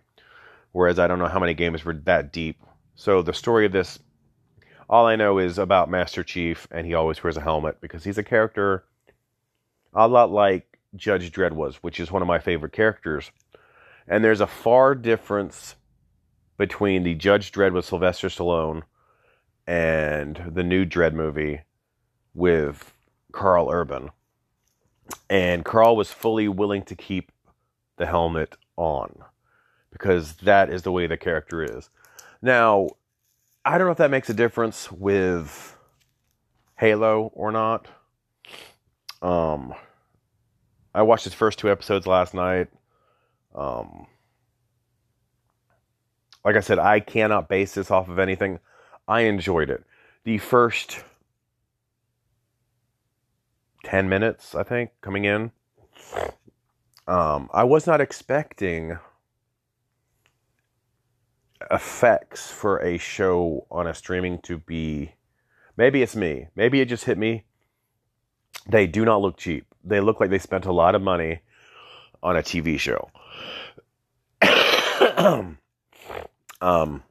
[0.72, 2.62] Whereas I don't know how many games were that deep.
[2.94, 3.98] So the story of this,
[4.88, 8.18] all I know is about Master Chief, and he always wears a helmet because he's
[8.18, 8.84] a character
[9.94, 13.30] a lot like Judge Dredd was, which is one of my favorite characters.
[14.10, 15.76] And there's a far difference
[16.58, 18.82] between the Judge Dredd with Sylvester Stallone
[19.68, 21.60] and the new Dredd movie
[22.34, 22.92] with
[23.30, 24.10] Karl Urban.
[25.30, 27.30] And Karl was fully willing to keep
[27.98, 29.22] the helmet on
[29.92, 31.88] because that is the way the character is.
[32.42, 32.88] Now,
[33.64, 35.76] I don't know if that makes a difference with
[36.76, 37.86] Halo or not.
[39.22, 39.72] Um,
[40.94, 42.68] I watched his first two episodes last night.
[43.54, 44.06] Um,
[46.44, 48.58] like I said, I cannot base this off of anything.
[49.06, 49.84] I enjoyed it.
[50.24, 51.02] The first
[53.84, 55.50] 10 minutes, I think, coming in,
[57.06, 58.98] um, I was not expecting
[61.70, 65.14] effects for a show on a streaming to be.
[65.76, 66.48] Maybe it's me.
[66.54, 67.44] Maybe it just hit me.
[68.68, 69.66] They do not look cheap.
[69.82, 71.40] They look like they spent a lot of money
[72.22, 73.10] on a TV show.
[76.60, 77.02] um,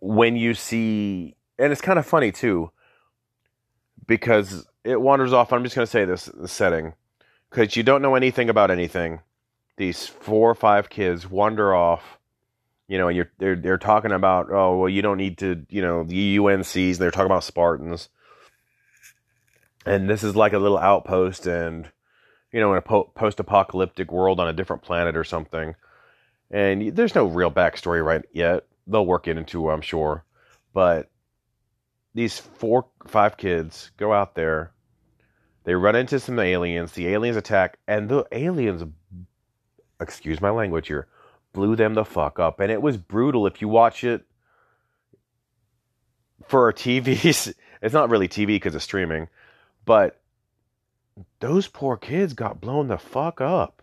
[0.00, 2.70] when you see, and it's kind of funny too,
[4.06, 5.52] because it wanders off.
[5.52, 6.94] I'm just going to say this setting
[7.50, 9.20] because you don't know anything about anything.
[9.76, 12.18] These four or five kids wander off,
[12.88, 15.82] you know, and you're they're they're talking about oh well you don't need to you
[15.82, 16.92] know the UNCs.
[16.92, 18.08] And they're talking about Spartans,
[19.86, 21.90] and this is like a little outpost, and
[22.52, 25.74] you know in a po- post-apocalyptic world on a different planet or something
[26.50, 28.66] and there's no real backstory right yet.
[28.86, 30.24] They'll work it into, I'm sure,
[30.72, 31.10] but
[32.14, 34.72] these four, five kids go out there.
[35.64, 36.92] They run into some aliens.
[36.92, 38.82] The aliens attack, and the aliens,
[40.00, 41.06] excuse my language here,
[41.52, 42.60] blew them the fuck up.
[42.60, 43.46] And it was brutal.
[43.46, 44.24] If you watch it
[46.46, 49.28] for a TV, it's not really TV because it's streaming,
[49.84, 50.17] but
[51.40, 53.82] those poor kids got blown the fuck up.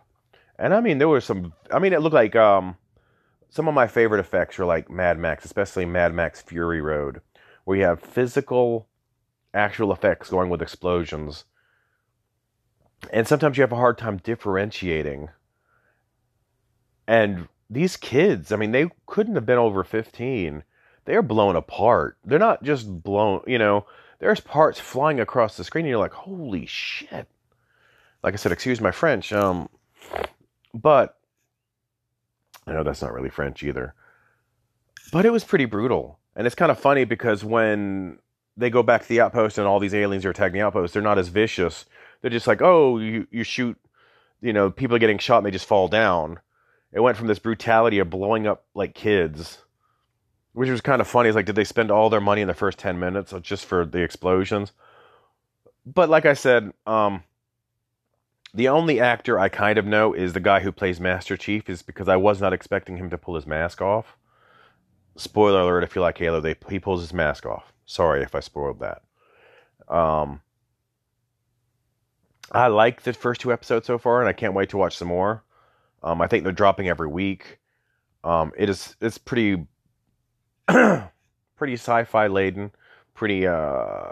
[0.57, 1.53] And I mean, there were some.
[1.71, 2.77] I mean, it looked like um,
[3.49, 7.21] some of my favorite effects are like Mad Max, especially Mad Max Fury Road,
[7.63, 8.87] where you have physical,
[9.53, 11.45] actual effects going with explosions.
[13.11, 15.29] And sometimes you have a hard time differentiating.
[17.07, 20.63] And these kids, I mean, they couldn't have been over 15.
[21.05, 22.17] They're blown apart.
[22.23, 23.85] They're not just blown, you know,
[24.25, 27.27] there's parts flying across the screen and you're like, holy shit.
[28.23, 29.31] Like I said, excuse my French.
[29.31, 29.69] Um,
[30.73, 31.19] but
[32.65, 33.93] I know that's not really French either.
[35.11, 36.17] But it was pretty brutal.
[36.35, 38.17] And it's kind of funny because when
[38.57, 41.03] they go back to the outpost and all these aliens are attacking the outpost, they're
[41.03, 41.85] not as vicious.
[42.21, 43.77] They're just like, oh, you, you shoot,
[44.41, 46.39] you know, people are getting shot and they just fall down.
[46.91, 49.59] It went from this brutality of blowing up like kids,
[50.55, 51.27] which was kind of funny.
[51.27, 53.85] It's like, did they spend all their money in the first 10 minutes just for
[53.85, 54.71] the explosions?
[55.85, 57.23] But like I said, um,
[58.53, 61.81] the only actor I kind of know is the guy who plays Master Chief, is
[61.81, 64.15] because I was not expecting him to pull his mask off.
[65.17, 67.73] Spoiler alert: if you like Halo, they he pulls his mask off.
[67.85, 69.01] Sorry if I spoiled that.
[69.93, 70.41] Um,
[72.53, 75.09] I like the first two episodes so far, and I can't wait to watch some
[75.09, 75.43] more.
[76.01, 77.59] Um, I think they're dropping every week.
[78.23, 79.65] Um, it is it's pretty
[81.55, 82.71] pretty sci-fi laden,
[83.13, 84.11] pretty uh,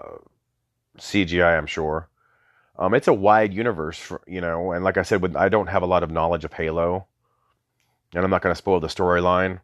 [0.98, 2.10] CGI, I'm sure.
[2.78, 5.84] Um, it's a wide universe, for, you know, and like I said, I don't have
[5.84, 7.08] a lot of knowledge of Halo.
[8.16, 9.60] and I'm not going to spoil the storyline.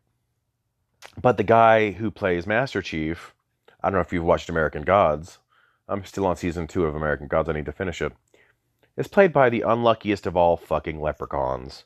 [1.21, 3.33] But the guy who plays Master Chief,
[3.81, 5.39] I don't know if you've watched American Gods.
[5.87, 7.49] I'm still on season two of American Gods.
[7.49, 8.13] I need to finish it.
[8.97, 11.85] It's played by the unluckiest of all fucking leprechauns.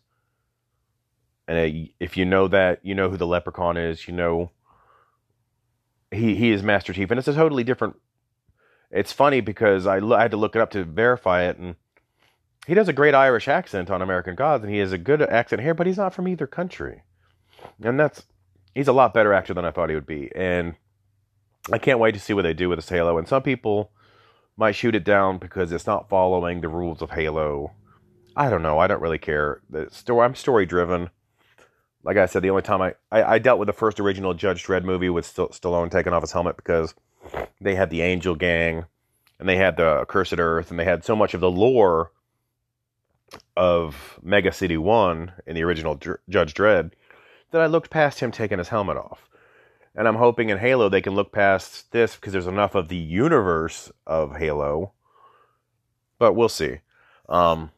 [1.47, 4.07] And if you know that, you know who the leprechaun is.
[4.07, 4.51] You know
[6.13, 7.95] he he is Master Chief, and it's a totally different.
[8.91, 11.75] It's funny because I, I had to look it up to verify it, and
[12.67, 15.61] he does a great Irish accent on American Gods, and he has a good accent
[15.61, 17.03] here, but he's not from either country,
[17.81, 18.23] and that's
[18.75, 20.75] he's a lot better actor than I thought he would be, and
[21.71, 23.17] I can't wait to see what they do with this Halo.
[23.17, 23.91] And some people
[24.57, 27.71] might shoot it down because it's not following the rules of Halo.
[28.35, 28.79] I don't know.
[28.79, 29.61] I don't really care.
[29.69, 31.09] The story, I'm story driven.
[32.03, 34.65] Like I said, the only time I, I, I, dealt with the first original Judge
[34.65, 36.93] Dredd movie with St- Stallone taking off his helmet because
[37.61, 38.85] they had the Angel Gang
[39.39, 42.11] and they had the Cursed Earth and they had so much of the lore
[43.55, 46.91] of Mega City 1 in the original Dr- Judge Dredd
[47.51, 49.29] that I looked past him taking his helmet off.
[49.95, 52.97] And I'm hoping in Halo they can look past this because there's enough of the
[52.97, 54.93] universe of Halo.
[56.17, 56.79] But we'll see.
[57.29, 57.71] Um,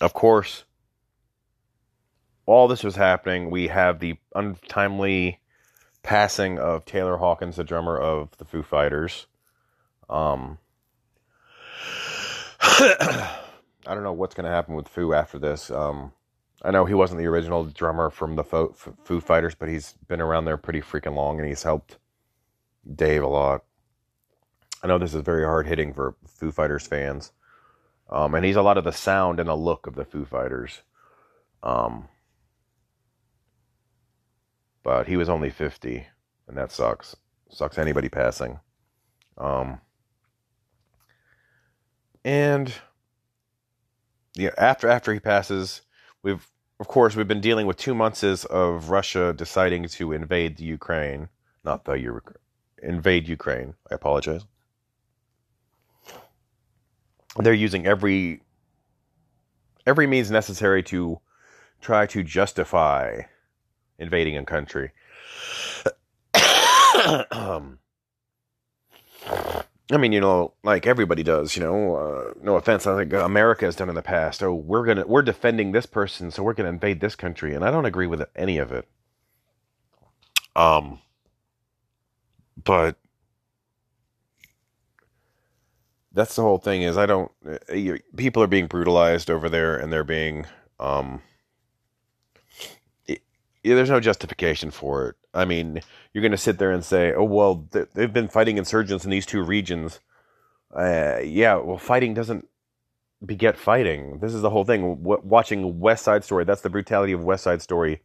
[0.00, 0.64] of course,
[2.44, 5.40] while this was happening, we have the untimely
[6.02, 9.26] passing of Taylor Hawkins, the drummer of the Foo Fighters.
[10.08, 10.58] Um,
[12.60, 13.38] I
[13.84, 15.70] don't know what's going to happen with Foo after this.
[15.70, 16.12] Um,
[16.62, 18.74] I know he wasn't the original drummer from the Foo,
[19.04, 21.98] Foo Fighters, but he's been around there pretty freaking long, and he's helped
[22.94, 23.64] Dave a lot.
[24.82, 27.32] I know this is very hard hitting for Foo Fighters fans,
[28.08, 30.82] um, and he's a lot of the sound and the look of the Foo Fighters.
[31.62, 32.08] Um,
[34.82, 36.06] but he was only fifty,
[36.46, 37.16] and that sucks.
[37.50, 38.60] Sucks anybody passing.
[39.36, 39.80] Um,
[42.24, 42.72] and
[44.34, 45.82] yeah, after after he passes
[46.22, 46.46] we've
[46.80, 51.28] of course we've been dealing with two months of Russia deciding to invade the Ukraine,
[51.64, 52.36] not the Ukraine,
[52.82, 53.74] invade Ukraine.
[53.90, 54.44] I apologize.
[57.38, 58.42] They're using every
[59.86, 61.20] every means necessary to
[61.80, 63.22] try to justify
[63.98, 64.92] invading a country.
[67.30, 67.78] um,
[69.90, 71.96] I mean, you know, like everybody does, you know.
[71.96, 74.42] Uh, no offense, I think America has done in the past.
[74.42, 77.70] Oh, we're gonna we're defending this person, so we're gonna invade this country, and I
[77.70, 78.86] don't agree with any of it.
[80.54, 81.00] Um,
[82.62, 82.96] but
[86.12, 86.82] that's the whole thing.
[86.82, 87.30] Is I don't.
[87.46, 90.46] Uh, people are being brutalized over there, and they're being
[90.80, 91.22] um.
[93.06, 93.22] It,
[93.62, 95.16] there's no justification for it.
[95.34, 95.80] I mean,
[96.12, 99.26] you're going to sit there and say, "Oh well, they've been fighting insurgents in these
[99.26, 100.00] two regions."
[100.74, 102.46] Uh, yeah, well, fighting doesn't
[103.24, 104.18] beget fighting.
[104.20, 105.02] This is the whole thing.
[105.02, 108.02] Watching West Side Story, that's the brutality of West Side Story.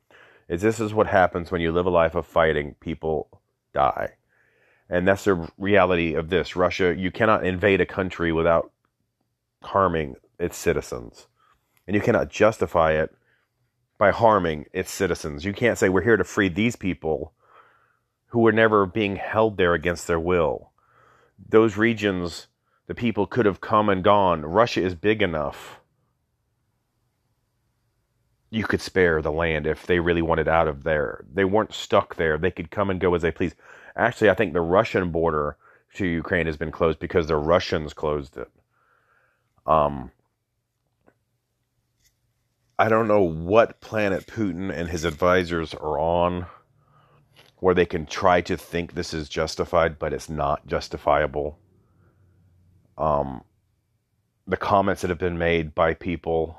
[0.49, 2.76] Is this is what happens when you live a life of fighting?
[2.80, 3.41] People
[3.74, 4.12] die,
[4.89, 6.55] and that's the reality of this.
[6.55, 8.71] Russia, you cannot invade a country without
[9.63, 11.27] harming its citizens,
[11.88, 13.15] and you cannot justify it
[13.97, 15.45] by harming its citizens.
[15.45, 17.34] You can't say we're here to free these people
[18.27, 20.71] who were never being held there against their will.
[21.49, 22.47] Those regions,
[22.88, 24.41] the people could have come and gone.
[24.41, 25.79] Russia is big enough.
[28.49, 31.23] You could spare the land if they really wanted out of there.
[31.31, 32.38] They weren't stuck there.
[32.38, 33.55] They could come and go as they please.
[33.95, 35.57] Actually, I think the Russian border
[35.95, 38.49] to Ukraine has been closed because the Russians closed it.
[39.65, 40.11] Um,
[42.77, 46.47] I don't know what planet Putin and his advisors are on
[47.59, 51.57] where they can try to think this is justified, but it's not justifiable.
[52.97, 53.43] Um,
[54.45, 56.57] the comments that have been made by people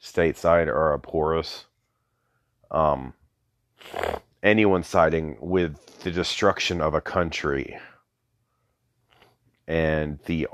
[0.00, 1.64] stateside are porous.
[2.70, 3.14] Um,
[4.44, 7.76] anyone siding with the destruction of a country
[9.66, 10.46] and the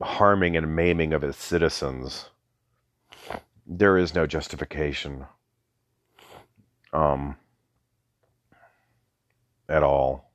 [0.00, 2.30] harming and maiming of its citizens,
[3.66, 5.26] there is no justification.
[6.92, 7.36] Um,
[9.68, 10.32] at all.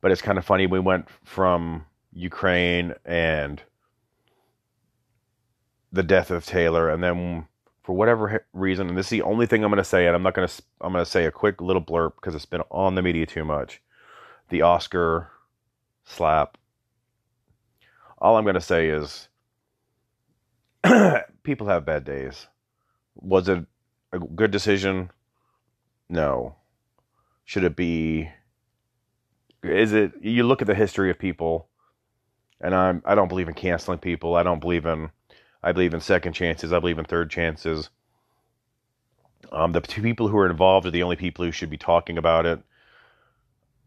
[0.00, 0.66] But it's kind of funny.
[0.66, 3.62] We went from Ukraine and
[5.90, 7.46] the death of Taylor, and then
[7.86, 10.24] for whatever reason, and this is the only thing I'm going to say, and I'm
[10.24, 10.62] not going to.
[10.80, 13.44] I'm going to say a quick little blurb because it's been on the media too
[13.44, 13.80] much.
[14.48, 15.30] The Oscar
[16.04, 16.58] slap.
[18.18, 19.28] All I'm going to say is,
[21.44, 22.48] people have bad days.
[23.14, 23.64] Was it
[24.12, 25.10] a good decision?
[26.08, 26.56] No.
[27.44, 28.30] Should it be?
[29.62, 30.12] Is it?
[30.20, 31.68] You look at the history of people,
[32.60, 33.00] and I'm.
[33.06, 34.34] I don't believe in canceling people.
[34.34, 35.10] I don't believe in.
[35.66, 36.72] I believe in second chances.
[36.72, 37.90] I believe in third chances.
[39.50, 42.18] Um, the two people who are involved are the only people who should be talking
[42.18, 42.60] about it.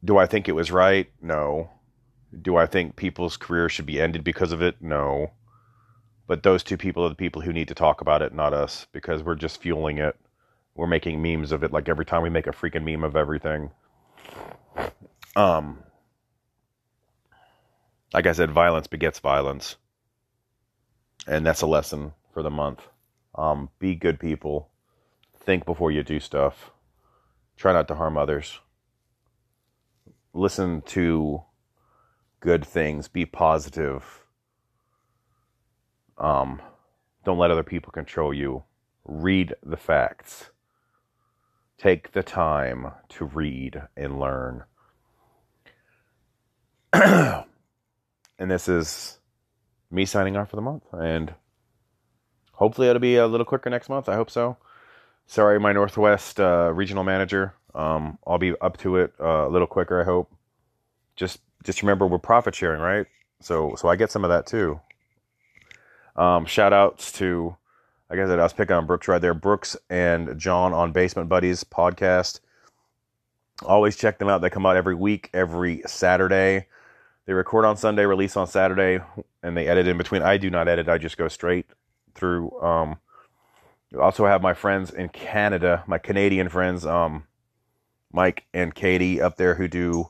[0.04, 1.10] Do I think it was right?
[1.22, 1.70] No.
[2.42, 4.82] Do I think people's careers should be ended because of it?
[4.82, 5.32] No.
[6.28, 8.86] But those two people are the people who need to talk about it, not us,
[8.92, 10.18] because we're just fueling it.
[10.76, 13.72] We're making memes of it like every time we make a freaking meme of everything.
[15.34, 15.80] Um
[18.14, 19.78] like I said, violence begets violence.
[21.28, 22.82] And that's a lesson for the month.
[23.36, 24.70] Um, be good people.
[25.38, 26.72] Think before you do stuff.
[27.58, 28.60] Try not to harm others.
[30.34, 31.44] Listen to
[32.40, 33.08] good things.
[33.08, 34.26] Be positive.
[36.18, 36.62] Um,
[37.26, 38.64] don't let other people control you.
[39.06, 40.52] Read the facts.
[41.78, 44.64] Take the time to read and learn.
[46.94, 47.46] and
[48.38, 49.19] this is
[49.92, 50.84] me signing off for the month.
[50.94, 51.34] And
[52.54, 54.10] hopefully it'll be a little quicker next month.
[54.10, 54.58] I hope so.
[55.28, 57.54] Sorry, my Northwest uh, regional manager.
[57.76, 60.02] Um, I'll be up to it uh, a little quicker.
[60.02, 60.32] I hope.
[61.16, 63.06] Just just remember we're profit sharing, right?
[63.42, 64.80] So so I get some of that too.
[66.16, 67.56] Um, shout outs to,
[68.10, 69.34] I said, I was picking on Brooks right there.
[69.34, 72.42] Brooks and John on Basement Buddies podcast.
[73.64, 74.42] Always check them out.
[74.42, 76.68] They come out every week, every Saturday.
[77.30, 79.04] They record on Sunday, release on Saturday,
[79.44, 80.24] and they edit in between.
[80.24, 80.90] I do not edit.
[80.90, 81.68] I just go straight
[82.16, 82.60] through.
[82.60, 82.98] Um,
[84.02, 87.26] also have my friends in Canada, my Canadian friends, um,
[88.12, 90.10] Mike and Katie up there who do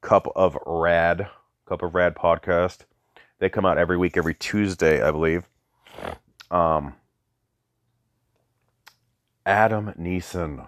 [0.00, 1.28] Cup of Rad,
[1.66, 2.86] Cup of Rad podcast.
[3.40, 5.46] They come out every week, every Tuesday, I believe.
[6.50, 6.94] Um,
[9.44, 10.66] Adam Neeson.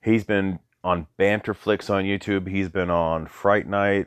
[0.00, 2.46] He's been on Banterflix on YouTube.
[2.46, 4.06] He's been on Fright Night.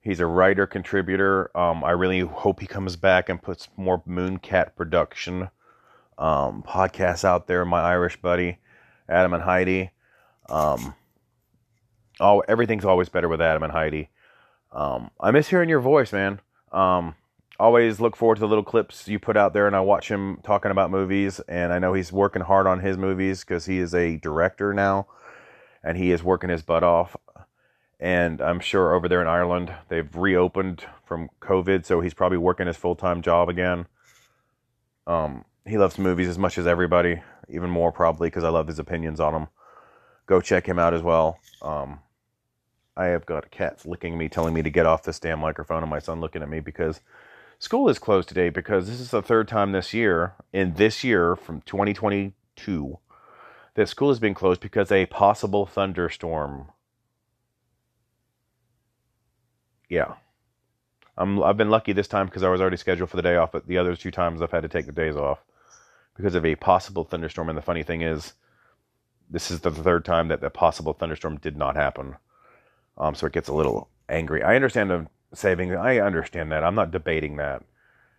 [0.00, 1.56] He's a writer contributor.
[1.56, 5.50] Um, I really hope he comes back and puts more Mooncat production
[6.16, 7.64] um, podcasts out there.
[7.64, 8.58] My Irish buddy,
[9.08, 9.90] Adam and Heidi.
[10.48, 10.94] Um,
[12.48, 14.10] everything's always better with Adam and Heidi.
[14.72, 16.40] Um, I miss hearing your voice, man.
[16.72, 17.14] Um,
[17.58, 20.38] always look forward to the little clips you put out there, and I watch him
[20.42, 21.40] talking about movies.
[21.40, 25.08] And I know he's working hard on his movies because he is a director now,
[25.84, 27.16] and he is working his butt off.
[28.00, 32.66] And I'm sure over there in Ireland, they've reopened from COVID, so he's probably working
[32.66, 33.86] his full time job again.
[35.06, 37.20] Um, he loves movies as much as everybody,
[37.50, 39.48] even more probably because I love his opinions on them.
[40.26, 41.38] Go check him out as well.
[41.60, 42.00] Um,
[42.96, 45.90] I have got cats licking me, telling me to get off this damn microphone, and
[45.90, 47.00] my son looking at me because
[47.58, 51.36] school is closed today because this is the third time this year, in this year
[51.36, 52.98] from 2022,
[53.74, 56.66] that school has been closed because a possible thunderstorm.
[59.90, 60.14] Yeah.
[61.18, 63.52] I'm, I've been lucky this time because I was already scheduled for the day off,
[63.52, 65.40] but the other two times I've had to take the days off
[66.16, 67.50] because of a possible thunderstorm.
[67.50, 68.32] And the funny thing is,
[69.28, 72.16] this is the third time that the possible thunderstorm did not happen.
[72.96, 74.42] Um, so it gets a little angry.
[74.42, 75.74] I understand them saving.
[75.76, 76.64] I understand that.
[76.64, 77.62] I'm not debating that.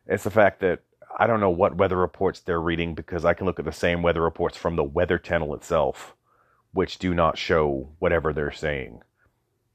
[0.08, 0.82] It's the fact that
[1.18, 4.02] I don't know what weather reports they're reading because I can look at the same
[4.02, 6.16] weather reports from the Weather Channel itself,
[6.74, 9.02] which do not show whatever they're saying.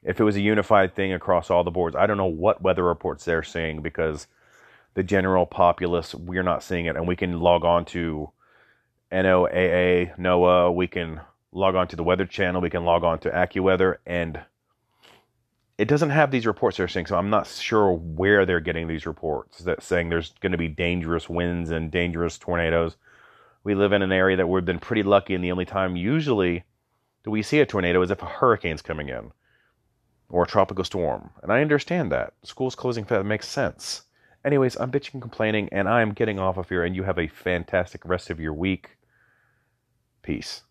[0.06, 2.84] If it was a unified thing across all the boards, I don't know what weather
[2.84, 4.28] reports they're saying because
[4.94, 6.96] the general populace, we're not seeing it.
[6.96, 8.30] And we can log on to
[9.12, 11.20] NOAA, NOAA, we can
[11.52, 14.40] log on to the Weather Channel, we can log on to AccuWeather, and
[15.78, 19.06] it doesn't have these reports they're saying, so I'm not sure where they're getting these
[19.06, 22.96] reports that saying there's going to be dangerous winds and dangerous tornadoes.
[23.64, 26.64] We live in an area that we've been pretty lucky, and the only time usually
[27.24, 29.32] that we see a tornado is if a hurricane's coming in
[30.28, 31.30] or a tropical storm.
[31.42, 32.34] And I understand that.
[32.42, 34.02] School's closing that makes sense.
[34.44, 37.26] Anyways, I'm bitching and complaining, and I'm getting off of here, and you have a
[37.26, 38.96] fantastic rest of your week.
[40.22, 40.62] Peace.